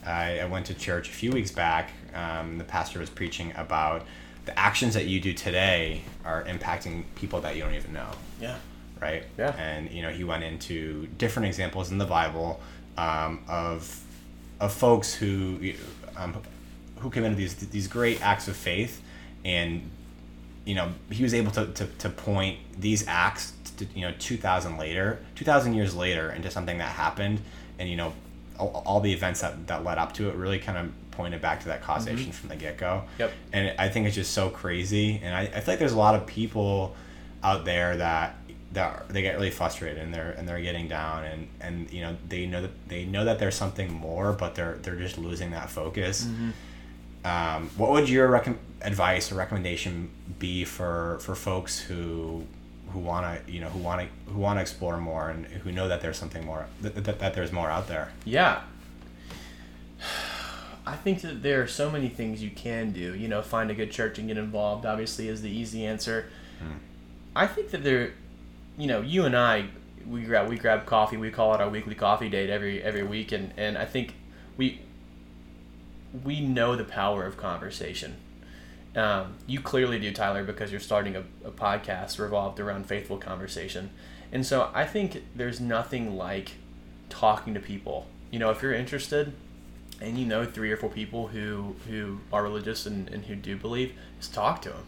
I, 0.06 0.40
I 0.40 0.44
went 0.46 0.66
to 0.66 0.74
church 0.74 1.08
a 1.08 1.12
few 1.12 1.30
weeks 1.32 1.50
back 1.50 1.90
um, 2.14 2.58
the 2.58 2.64
pastor 2.64 2.98
was 2.98 3.10
preaching 3.10 3.52
about 3.56 4.04
the 4.44 4.56
actions 4.58 4.94
that 4.94 5.06
you 5.06 5.20
do 5.20 5.32
today 5.32 6.02
are 6.24 6.42
impacting 6.44 7.04
people 7.14 7.40
that 7.40 7.54
you 7.56 7.62
don't 7.62 7.74
even 7.74 7.92
know 7.92 8.10
Yeah. 8.40 8.56
right? 9.00 9.22
Yeah. 9.38 9.54
And 9.56 9.88
you 9.90 10.02
know, 10.02 10.10
he 10.10 10.24
went 10.24 10.42
into 10.42 11.06
different 11.18 11.46
examples 11.46 11.92
in 11.92 11.98
the 11.98 12.04
Bible 12.04 12.60
um, 12.96 13.40
of 13.48 14.02
of 14.60 14.72
folks 14.72 15.14
who 15.14 15.72
um, 16.16 16.36
who 16.98 17.10
committed 17.10 17.36
these 17.36 17.54
these 17.54 17.88
great 17.88 18.22
acts 18.22 18.48
of 18.48 18.56
faith, 18.56 19.02
and 19.44 19.90
you 20.64 20.74
know, 20.74 20.92
he 21.10 21.22
was 21.22 21.34
able 21.34 21.50
to, 21.52 21.66
to, 21.66 21.86
to 21.86 22.08
point 22.08 22.58
these 22.78 23.06
acts 23.08 23.52
to 23.78 23.86
you 23.94 24.02
know 24.02 24.14
two 24.18 24.36
thousand 24.36 24.78
later, 24.78 25.18
two 25.34 25.44
thousand 25.44 25.74
years 25.74 25.94
later, 25.94 26.30
into 26.30 26.50
something 26.50 26.78
that 26.78 26.90
happened, 26.90 27.40
and 27.78 27.88
you 27.88 27.96
know, 27.96 28.12
all, 28.58 28.82
all 28.86 29.00
the 29.00 29.12
events 29.12 29.40
that 29.40 29.66
that 29.66 29.84
led 29.84 29.98
up 29.98 30.12
to 30.14 30.28
it 30.28 30.36
really 30.36 30.58
kind 30.58 30.78
of 30.78 30.92
pointed 31.10 31.42
back 31.42 31.60
to 31.60 31.66
that 31.66 31.82
causation 31.82 32.32
from 32.32 32.48
the 32.48 32.56
get 32.56 32.78
go. 32.78 33.02
Yep. 33.18 33.32
And 33.52 33.74
I 33.78 33.88
think 33.88 34.06
it's 34.06 34.14
just 34.14 34.32
so 34.32 34.48
crazy, 34.48 35.20
and 35.22 35.34
I, 35.34 35.42
I 35.42 35.60
feel 35.60 35.72
like 35.72 35.78
there's 35.78 35.92
a 35.92 35.98
lot 35.98 36.14
of 36.14 36.26
people 36.26 36.94
out 37.42 37.64
there 37.64 37.96
that 37.96 38.36
that 38.72 39.08
they 39.10 39.20
get 39.22 39.34
really 39.34 39.50
frustrated 39.50 39.98
and 39.98 40.14
they're 40.14 40.30
and 40.32 40.48
they're 40.48 40.60
getting 40.60 40.88
down 40.88 41.24
and 41.24 41.48
and 41.60 41.90
you 41.92 42.00
know 42.00 42.16
they 42.28 42.46
know 42.46 42.62
that 42.62 42.88
they 42.88 43.04
know 43.04 43.24
that 43.24 43.38
there's 43.38 43.54
something 43.54 43.92
more 43.92 44.32
but 44.32 44.54
they're 44.54 44.76
they're 44.82 44.96
just 44.96 45.18
losing 45.18 45.50
that 45.50 45.68
focus 45.68 46.26
um, 47.24 47.68
what 47.76 47.90
would 47.90 48.08
your 48.08 48.28
recom- 48.28 48.56
advice 48.80 49.30
or 49.30 49.36
recommendation 49.36 50.10
be 50.38 50.64
for 50.64 51.18
for 51.20 51.34
folks 51.34 51.78
who 51.78 52.44
who 52.90 52.98
want 52.98 53.24
to 53.46 53.52
you 53.52 53.60
know 53.60 53.68
who 53.68 53.78
want 53.78 54.00
to 54.00 54.30
who 54.32 54.38
want 54.40 54.56
to 54.56 54.60
explore 54.62 54.96
more 54.96 55.30
and 55.30 55.46
who 55.46 55.70
know 55.70 55.88
that 55.88 56.00
there's 56.00 56.16
something 56.18 56.44
more 56.44 56.66
that, 56.80 56.94
that, 57.04 57.18
that 57.20 57.34
there's 57.34 57.52
more 57.52 57.70
out 57.70 57.88
there 57.88 58.10
Yeah. 58.24 58.62
I 60.84 60.96
think 60.96 61.20
that 61.20 61.42
there 61.42 61.62
are 61.62 61.68
so 61.68 61.90
many 61.90 62.08
things 62.08 62.42
you 62.42 62.50
can 62.50 62.90
do. 62.90 63.14
You 63.14 63.28
know, 63.28 63.40
find 63.40 63.70
a 63.70 63.74
good 63.74 63.92
church 63.92 64.18
and 64.18 64.26
get 64.26 64.36
involved. 64.36 64.84
Obviously, 64.84 65.28
is 65.28 65.40
the 65.42 65.50
easy 65.50 65.86
answer. 65.86 66.28
Hmm. 66.58 66.78
I 67.36 67.46
think 67.46 67.70
that 67.70 67.84
there, 67.84 68.14
you 68.78 68.86
know, 68.86 69.00
you 69.00 69.24
and 69.24 69.36
I, 69.36 69.66
we 70.06 70.22
grab 70.22 70.48
we 70.48 70.56
grab 70.56 70.86
coffee. 70.86 71.16
We 71.16 71.30
call 71.30 71.54
it 71.54 71.60
our 71.60 71.68
weekly 71.68 71.94
coffee 71.94 72.28
date 72.28 72.50
every 72.50 72.82
every 72.82 73.02
week, 73.02 73.32
and 73.32 73.52
and 73.56 73.78
I 73.78 73.84
think 73.84 74.14
we 74.56 74.80
we 76.24 76.40
know 76.40 76.76
the 76.76 76.84
power 76.84 77.24
of 77.24 77.36
conversation. 77.36 78.16
Um, 78.94 79.34
you 79.46 79.60
clearly 79.60 79.98
do, 79.98 80.12
Tyler, 80.12 80.44
because 80.44 80.70
you're 80.70 80.80
starting 80.80 81.16
a, 81.16 81.20
a 81.44 81.50
podcast 81.50 82.18
revolved 82.18 82.60
around 82.60 82.86
faithful 82.86 83.16
conversation. 83.16 83.90
And 84.30 84.44
so 84.44 84.70
I 84.74 84.84
think 84.86 85.24
there's 85.34 85.60
nothing 85.60 86.16
like 86.16 86.52
talking 87.08 87.54
to 87.54 87.60
people. 87.60 88.06
You 88.30 88.38
know, 88.38 88.50
if 88.50 88.62
you're 88.62 88.74
interested 88.74 89.32
and 90.00 90.18
you 90.18 90.26
know 90.26 90.44
three 90.44 90.70
or 90.70 90.76
four 90.76 90.90
people 90.90 91.28
who, 91.28 91.76
who 91.88 92.20
are 92.32 92.42
religious 92.42 92.84
and, 92.84 93.08
and 93.08 93.24
who 93.26 93.34
do 93.34 93.56
believe, 93.56 93.94
just 94.18 94.34
talk 94.34 94.60
to 94.62 94.70
them. 94.70 94.84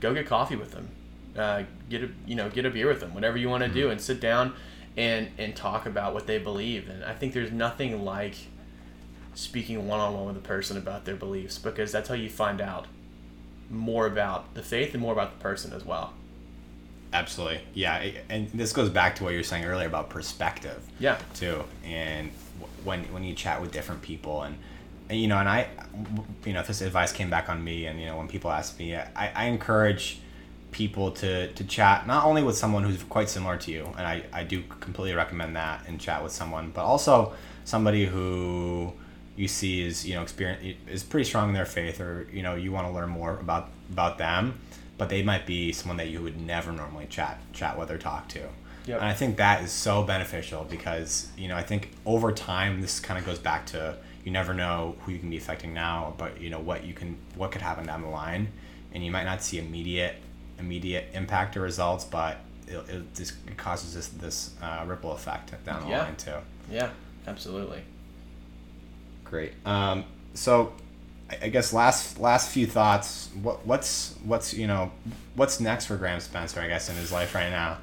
Go 0.00 0.12
get 0.12 0.26
coffee 0.26 0.56
with 0.56 0.72
them. 0.72 0.90
Uh, 1.36 1.64
get 1.90 2.02
a 2.02 2.08
you 2.26 2.34
know 2.36 2.48
get 2.48 2.64
a 2.64 2.70
beer 2.70 2.86
with 2.86 3.00
them, 3.00 3.12
whatever 3.14 3.36
you 3.36 3.48
want 3.48 3.64
to 3.64 3.68
do, 3.68 3.90
and 3.90 4.00
sit 4.00 4.20
down 4.20 4.54
and 4.96 5.28
and 5.36 5.56
talk 5.56 5.86
about 5.86 6.14
what 6.14 6.26
they 6.26 6.38
believe. 6.38 6.88
And 6.88 7.04
I 7.04 7.14
think 7.14 7.32
there's 7.32 7.50
nothing 7.52 8.04
like 8.04 8.34
speaking 9.34 9.88
one 9.88 9.98
on 9.98 10.14
one 10.14 10.26
with 10.26 10.36
a 10.36 10.46
person 10.46 10.76
about 10.76 11.04
their 11.04 11.16
beliefs 11.16 11.58
because 11.58 11.90
that's 11.90 12.08
how 12.08 12.14
you 12.14 12.30
find 12.30 12.60
out 12.60 12.86
more 13.68 14.06
about 14.06 14.54
the 14.54 14.62
faith 14.62 14.94
and 14.94 15.02
more 15.02 15.12
about 15.12 15.32
the 15.36 15.42
person 15.42 15.72
as 15.72 15.84
well. 15.84 16.12
Absolutely, 17.12 17.60
yeah, 17.74 18.10
and 18.28 18.48
this 18.50 18.72
goes 18.72 18.90
back 18.90 19.16
to 19.16 19.24
what 19.24 19.30
you 19.30 19.38
were 19.38 19.42
saying 19.44 19.64
earlier 19.64 19.86
about 19.86 20.10
perspective. 20.10 20.80
Yeah. 21.00 21.18
Too, 21.34 21.64
and 21.84 22.30
when 22.84 23.04
when 23.12 23.24
you 23.24 23.34
chat 23.34 23.60
with 23.60 23.72
different 23.72 24.02
people 24.02 24.42
and. 24.42 24.56
and 25.08 25.20
you 25.20 25.28
know, 25.28 25.38
and 25.38 25.48
I, 25.48 25.68
you 26.44 26.52
know, 26.54 26.60
if 26.60 26.66
this 26.66 26.80
advice 26.80 27.12
came 27.12 27.28
back 27.28 27.48
on 27.48 27.62
me, 27.62 27.86
and 27.86 28.00
you 28.00 28.06
know, 28.06 28.16
when 28.16 28.26
people 28.26 28.50
ask 28.50 28.78
me, 28.78 28.96
I, 28.96 29.30
I 29.34 29.44
encourage 29.46 30.18
people 30.74 31.12
to, 31.12 31.52
to 31.52 31.64
chat 31.64 32.04
not 32.04 32.24
only 32.24 32.42
with 32.42 32.56
someone 32.56 32.82
who's 32.82 33.02
quite 33.04 33.30
similar 33.30 33.56
to 33.56 33.70
you, 33.70 33.84
and 33.96 34.06
I, 34.06 34.24
I 34.32 34.42
do 34.42 34.62
completely 34.80 35.14
recommend 35.14 35.54
that 35.54 35.86
and 35.86 36.00
chat 36.00 36.22
with 36.22 36.32
someone, 36.32 36.72
but 36.74 36.82
also 36.82 37.32
somebody 37.64 38.04
who 38.04 38.92
you 39.36 39.48
see 39.48 39.82
is 39.82 40.06
you 40.06 40.14
know 40.14 40.22
experience 40.22 40.76
is 40.88 41.02
pretty 41.02 41.24
strong 41.24 41.48
in 41.48 41.54
their 41.54 41.64
faith, 41.64 42.00
or 42.00 42.26
you 42.32 42.42
know 42.42 42.56
you 42.56 42.72
want 42.72 42.88
to 42.88 42.92
learn 42.92 43.08
more 43.08 43.38
about 43.38 43.70
about 43.92 44.18
them, 44.18 44.58
but 44.98 45.08
they 45.08 45.22
might 45.22 45.46
be 45.46 45.72
someone 45.72 45.96
that 45.96 46.08
you 46.08 46.20
would 46.20 46.40
never 46.40 46.72
normally 46.72 47.06
chat 47.06 47.40
chat 47.52 47.78
with 47.78 47.90
or 47.90 47.98
talk 47.98 48.28
to. 48.28 48.40
Yep. 48.86 49.00
And 49.00 49.08
I 49.08 49.14
think 49.14 49.36
that 49.38 49.62
is 49.62 49.72
so 49.72 50.02
beneficial 50.02 50.66
because 50.68 51.28
you 51.38 51.46
know 51.46 51.56
I 51.56 51.62
think 51.62 51.90
over 52.04 52.32
time 52.32 52.80
this 52.80 52.98
kind 52.98 53.18
of 53.18 53.24
goes 53.24 53.38
back 53.38 53.64
to 53.66 53.96
you 54.24 54.32
never 54.32 54.52
know 54.54 54.96
who 55.00 55.12
you 55.12 55.20
can 55.20 55.30
be 55.30 55.36
affecting 55.36 55.72
now, 55.72 56.14
but 56.18 56.40
you 56.40 56.50
know 56.50 56.58
what 56.58 56.84
you 56.84 56.94
can 56.94 57.16
what 57.36 57.52
could 57.52 57.62
happen 57.62 57.86
down 57.86 58.02
the 58.02 58.08
line, 58.08 58.48
and 58.92 59.04
you 59.04 59.12
might 59.12 59.24
not 59.24 59.40
see 59.40 59.60
immediate 59.60 60.16
immediate 60.64 61.06
impact 61.14 61.56
or 61.56 61.60
results, 61.60 62.04
but 62.04 62.38
it, 62.66 62.76
it 62.88 63.14
just 63.14 63.34
it 63.46 63.56
causes 63.56 63.94
this 63.94 64.08
this 64.08 64.50
uh, 64.62 64.84
ripple 64.86 65.12
effect 65.12 65.52
down 65.64 65.82
the 65.82 65.88
Yeah. 65.90 66.02
line 66.04 66.16
too. 66.16 66.32
Yeah, 66.70 66.90
absolutely. 67.26 67.82
Great. 69.24 69.52
Um, 69.66 70.04
so, 70.34 70.72
I- 71.30 71.38
I 71.42 71.48
guess 71.48 71.72
last 71.72 72.18
last 72.18 72.50
few 72.50 72.66
thoughts. 72.66 73.28
What 73.42 73.66
what's 73.66 74.14
what's 74.24 74.54
you 74.54 74.66
know 74.66 74.90
what's 75.34 75.60
next 75.60 75.86
for 75.86 75.96
Graham 75.96 76.20
Spencer? 76.20 76.60
I 76.60 76.68
guess 76.68 76.88
in 76.88 76.96
his 76.96 77.12
life 77.12 77.34
right 77.34 77.50
now. 77.50 77.78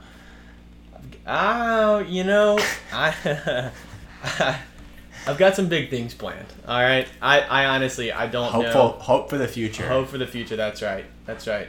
Oh, 1.27 1.99
you 1.99 2.23
know, 2.23 2.57
I, 2.93 3.71
I've 5.27 5.37
got 5.37 5.55
some 5.55 5.67
big 5.67 5.89
things 5.89 6.13
planned. 6.13 6.47
All 6.67 6.79
right, 6.81 7.07
I, 7.21 7.41
I 7.41 7.65
honestly 7.65 8.11
I 8.11 8.27
don't 8.27 8.51
Hopeful 8.51 8.83
know. 8.83 8.89
hope 8.99 9.29
for 9.29 9.37
the 9.37 9.47
future. 9.47 9.87
Hope 9.87 10.07
for 10.07 10.17
the 10.17 10.27
future. 10.27 10.55
That's 10.55 10.81
right. 10.81 11.05
That's 11.25 11.47
right. 11.47 11.67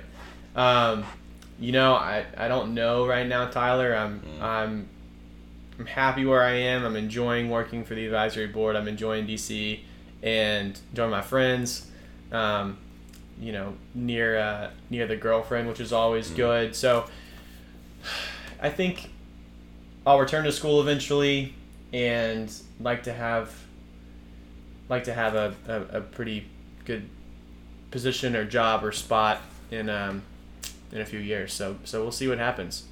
Um, 0.57 1.05
you 1.59 1.73
know, 1.73 1.95
I, 1.95 2.25
I 2.37 2.49
don't 2.49 2.75
know 2.75 3.07
right 3.07 3.27
now, 3.27 3.47
Tyler. 3.49 3.95
I'm 3.95 4.21
Mm. 4.21 4.43
I'm 4.43 4.89
I'm 5.79 5.87
happy 5.87 6.25
where 6.27 6.43
I 6.43 6.53
am. 6.53 6.85
I'm 6.85 6.97
enjoying 6.97 7.49
working 7.51 7.85
for 7.85 7.95
the 7.95 8.05
advisory 8.05 8.47
board. 8.47 8.77
I'm 8.77 8.87
enjoying 8.89 9.27
DC 9.27 9.81
and 10.23 10.79
enjoying 10.91 11.11
my 11.11 11.23
friends. 11.23 11.91
Um, 12.31 12.79
you 13.41 13.53
know, 13.53 13.75
near 13.95 14.39
uh, 14.39 14.71
near 14.91 15.07
the 15.07 15.17
girlfriend, 15.17 15.69
which 15.69 15.81
is 15.81 15.93
always 15.93 16.31
Mm. 16.31 16.37
good. 16.37 16.77
So 16.77 17.07
I 18.61 18.69
think 18.71 19.11
I'll 20.07 20.19
return 20.21 20.45
to 20.45 20.53
school 20.53 20.81
eventually 20.81 21.55
and 21.93 22.53
like 22.81 23.05
to 23.05 23.13
have 23.13 23.53
like 24.89 25.05
to 25.05 25.15
have 25.15 25.35
a, 25.35 25.55
a, 25.67 25.99
a 25.99 26.01
pretty 26.01 26.47
good 26.85 27.09
position 27.91 28.37
or 28.37 28.45
job 28.45 28.85
or 28.85 28.93
spot 28.93 29.41
in 29.71 29.89
um, 29.89 30.23
in 30.93 31.01
a 31.01 31.07
few 31.07 31.19
years. 31.19 31.53
So 31.53 31.77
so 31.85 32.03
we'll 32.03 32.13
see 32.13 32.29
what 32.29 32.39
happens. 32.39 32.85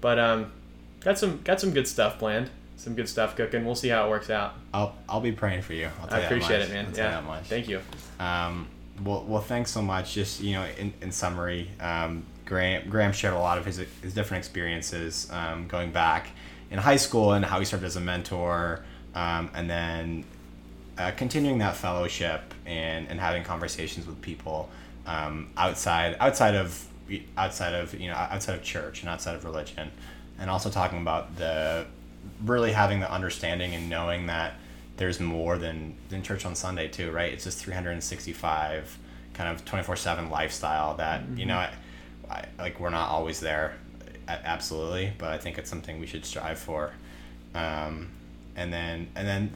But 0.00 0.18
um, 0.18 0.52
got 1.00 1.18
some 1.18 1.40
got 1.42 1.60
some 1.60 1.72
good 1.72 1.88
stuff 1.88 2.18
planned. 2.18 2.50
Some 2.76 2.94
good 2.94 3.08
stuff 3.08 3.34
cooking. 3.34 3.64
We'll 3.64 3.74
see 3.74 3.88
how 3.88 4.06
it 4.06 4.10
works 4.10 4.30
out. 4.30 4.54
I'll 4.72 4.94
I'll 5.08 5.20
be 5.20 5.32
praying 5.32 5.62
for 5.62 5.72
you. 5.72 5.88
I'll 6.00 6.08
tell 6.08 6.20
I 6.20 6.22
appreciate 6.22 6.60
it, 6.60 6.70
man. 6.70 6.86
I'll 6.86 6.96
Yeah. 6.96 7.40
Thank 7.40 7.68
you. 7.68 7.80
Um, 8.20 8.68
well, 9.02 9.24
well, 9.26 9.42
thanks 9.42 9.70
so 9.70 9.82
much. 9.82 10.14
Just 10.14 10.40
you 10.40 10.52
know, 10.54 10.66
in, 10.78 10.92
in 11.00 11.12
summary, 11.12 11.70
um, 11.80 12.24
Graham 12.44 12.88
Graham 12.88 13.12
shared 13.12 13.34
a 13.34 13.38
lot 13.38 13.58
of 13.58 13.64
his 13.64 13.78
his 14.02 14.14
different 14.14 14.44
experiences 14.44 15.28
um, 15.32 15.66
going 15.66 15.90
back 15.90 16.30
in 16.70 16.78
high 16.78 16.96
school 16.96 17.32
and 17.32 17.44
how 17.44 17.58
he 17.58 17.64
served 17.64 17.84
as 17.84 17.96
a 17.96 18.00
mentor, 18.00 18.84
um, 19.14 19.50
and 19.54 19.68
then 19.68 20.24
uh, 20.98 21.10
continuing 21.12 21.58
that 21.58 21.76
fellowship 21.76 22.54
and, 22.66 23.08
and 23.08 23.20
having 23.20 23.42
conversations 23.44 24.06
with 24.06 24.20
people 24.20 24.68
um, 25.06 25.48
outside 25.56 26.16
outside 26.20 26.54
of 26.54 26.86
outside 27.36 27.74
of 27.74 27.94
you 27.98 28.08
know 28.08 28.14
outside 28.14 28.56
of 28.56 28.62
church 28.62 29.00
and 29.00 29.08
outside 29.08 29.34
of 29.34 29.44
religion, 29.44 29.90
and 30.38 30.50
also 30.50 30.70
talking 30.70 31.00
about 31.00 31.36
the 31.36 31.86
really 32.44 32.72
having 32.72 33.00
the 33.00 33.10
understanding 33.10 33.74
and 33.74 33.88
knowing 33.88 34.26
that 34.26 34.54
there's 34.96 35.20
more 35.20 35.58
than 35.58 35.94
than 36.08 36.22
church 36.22 36.44
on 36.44 36.54
Sunday 36.54 36.88
too, 36.88 37.10
right? 37.10 37.32
It's 37.32 37.44
just 37.44 37.58
365 37.58 38.98
kind 39.34 39.54
of 39.54 39.64
24/7 39.64 40.30
lifestyle 40.30 40.96
that 40.96 41.22
you 41.36 41.46
know, 41.46 41.56
I, 41.56 41.72
I, 42.30 42.44
like 42.58 42.80
we're 42.80 42.90
not 42.90 43.08
always 43.08 43.40
there, 43.40 43.76
absolutely, 44.28 45.12
but 45.18 45.30
I 45.30 45.38
think 45.38 45.58
it's 45.58 45.70
something 45.70 45.98
we 46.00 46.06
should 46.06 46.24
strive 46.24 46.58
for. 46.58 46.92
Um, 47.54 48.08
and 48.56 48.72
then 48.72 49.08
and 49.14 49.26
then 49.26 49.50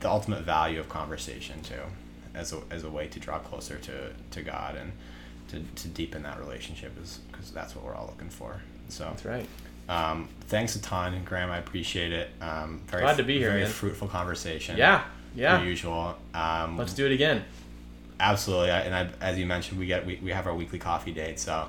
the 0.00 0.08
ultimate 0.08 0.44
value 0.44 0.78
of 0.80 0.88
conversation 0.88 1.62
too, 1.62 1.80
as 2.34 2.52
a, 2.52 2.60
as 2.70 2.84
a 2.84 2.90
way 2.90 3.08
to 3.08 3.18
draw 3.18 3.38
closer 3.38 3.78
to, 3.78 4.12
to 4.30 4.42
God 4.42 4.76
and 4.76 4.92
to, 5.48 5.60
to 5.60 5.88
deepen 5.88 6.22
that 6.24 6.38
relationship 6.38 6.92
is 7.02 7.20
because 7.30 7.50
that's 7.50 7.74
what 7.76 7.84
we're 7.84 7.94
all 7.94 8.06
looking 8.06 8.30
for. 8.30 8.60
So 8.88 9.04
That's 9.04 9.24
right. 9.24 9.46
um, 9.88 10.28
thanks 10.48 10.76
a 10.76 10.82
ton, 10.82 11.22
Graham. 11.24 11.50
I 11.50 11.58
appreciate 11.58 12.12
it. 12.12 12.30
Um, 12.40 12.80
very 12.86 13.02
Glad 13.02 13.16
to 13.16 13.22
be 13.24 13.38
here, 13.38 13.50
Very 13.50 13.62
man. 13.62 13.70
fruitful 13.70 14.08
conversation. 14.08 14.76
Yeah. 14.76 14.98
Per 15.00 15.06
Yeah. 15.36 15.62
usual. 15.62 16.16
Um, 16.34 16.76
Let's 16.78 16.92
do 16.94 17.06
it 17.06 17.12
again. 17.12 17.44
absolutely. 18.20 18.70
I- 18.70 18.80
And 18.80 18.94
I, 18.94 19.08
as 19.24 19.38
you 19.38 19.46
mentioned, 19.46 19.78
we 19.80 19.86
get 19.86 20.04
we, 20.06 20.16
we 20.22 20.30
have 20.32 20.46
our 20.46 20.54
weekly 20.54 20.78
coffee 20.78 21.12
date. 21.12 21.38
So 21.40 21.54
um, 21.54 21.68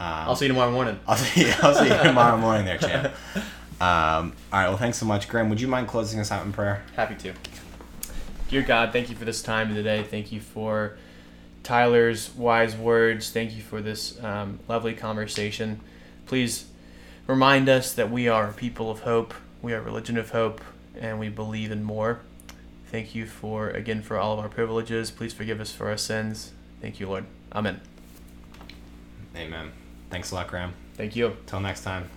I'll 0.00 0.36
see 0.36 0.44
you 0.46 0.52
tomorrow 0.52 0.70
morning. 0.70 0.98
I'll 1.06 1.16
see. 1.16 1.50
I'll 1.62 1.74
see 1.74 1.88
you 1.88 2.02
tomorrow 2.02 2.36
morning, 2.46 2.64
there, 2.66 2.78
champ. 2.78 3.12
Um, 3.80 4.32
all 4.52 4.60
right. 4.60 4.68
Well, 4.68 4.76
thanks 4.76 4.98
so 4.98 5.06
much, 5.06 5.28
Graham. 5.28 5.48
Would 5.50 5.60
you 5.60 5.68
mind 5.68 5.86
closing 5.88 6.18
us 6.20 6.30
out 6.32 6.44
in 6.44 6.52
prayer? 6.52 6.82
Happy 6.96 7.14
to. 7.16 7.32
Dear 8.48 8.62
God, 8.62 8.92
thank 8.92 9.10
you 9.10 9.16
for 9.16 9.24
this 9.24 9.42
time 9.42 9.74
today. 9.74 10.02
Thank 10.02 10.32
you 10.32 10.40
for 10.40 10.96
Tyler's 11.62 12.34
wise 12.34 12.76
words. 12.76 13.30
Thank 13.30 13.54
you 13.54 13.62
for 13.62 13.80
this 13.80 14.22
um, 14.22 14.60
lovely 14.68 14.94
conversation. 14.94 15.80
Please 16.26 16.66
remind 17.26 17.68
us 17.68 17.92
that 17.94 18.10
we 18.10 18.28
are 18.28 18.52
people 18.52 18.90
of 18.90 19.00
hope. 19.00 19.34
We 19.62 19.72
are 19.72 19.78
a 19.78 19.82
religion 19.82 20.16
of 20.16 20.30
hope, 20.30 20.60
and 20.98 21.18
we 21.18 21.28
believe 21.28 21.70
in 21.70 21.82
more. 21.82 22.20
Thank 22.90 23.14
you 23.14 23.26
for 23.26 23.68
again 23.70 24.02
for 24.02 24.16
all 24.16 24.32
of 24.32 24.38
our 24.38 24.48
privileges. 24.48 25.10
Please 25.10 25.32
forgive 25.32 25.60
us 25.60 25.72
for 25.72 25.88
our 25.88 25.98
sins. 25.98 26.52
Thank 26.80 27.00
you, 27.00 27.08
Lord. 27.08 27.26
Amen. 27.52 27.80
Amen. 29.36 29.72
Thanks 30.10 30.30
a 30.30 30.36
lot, 30.36 30.48
Graham. 30.48 30.72
Thank 30.94 31.14
you. 31.16 31.36
Till 31.46 31.60
next 31.60 31.82
time. 31.82 32.08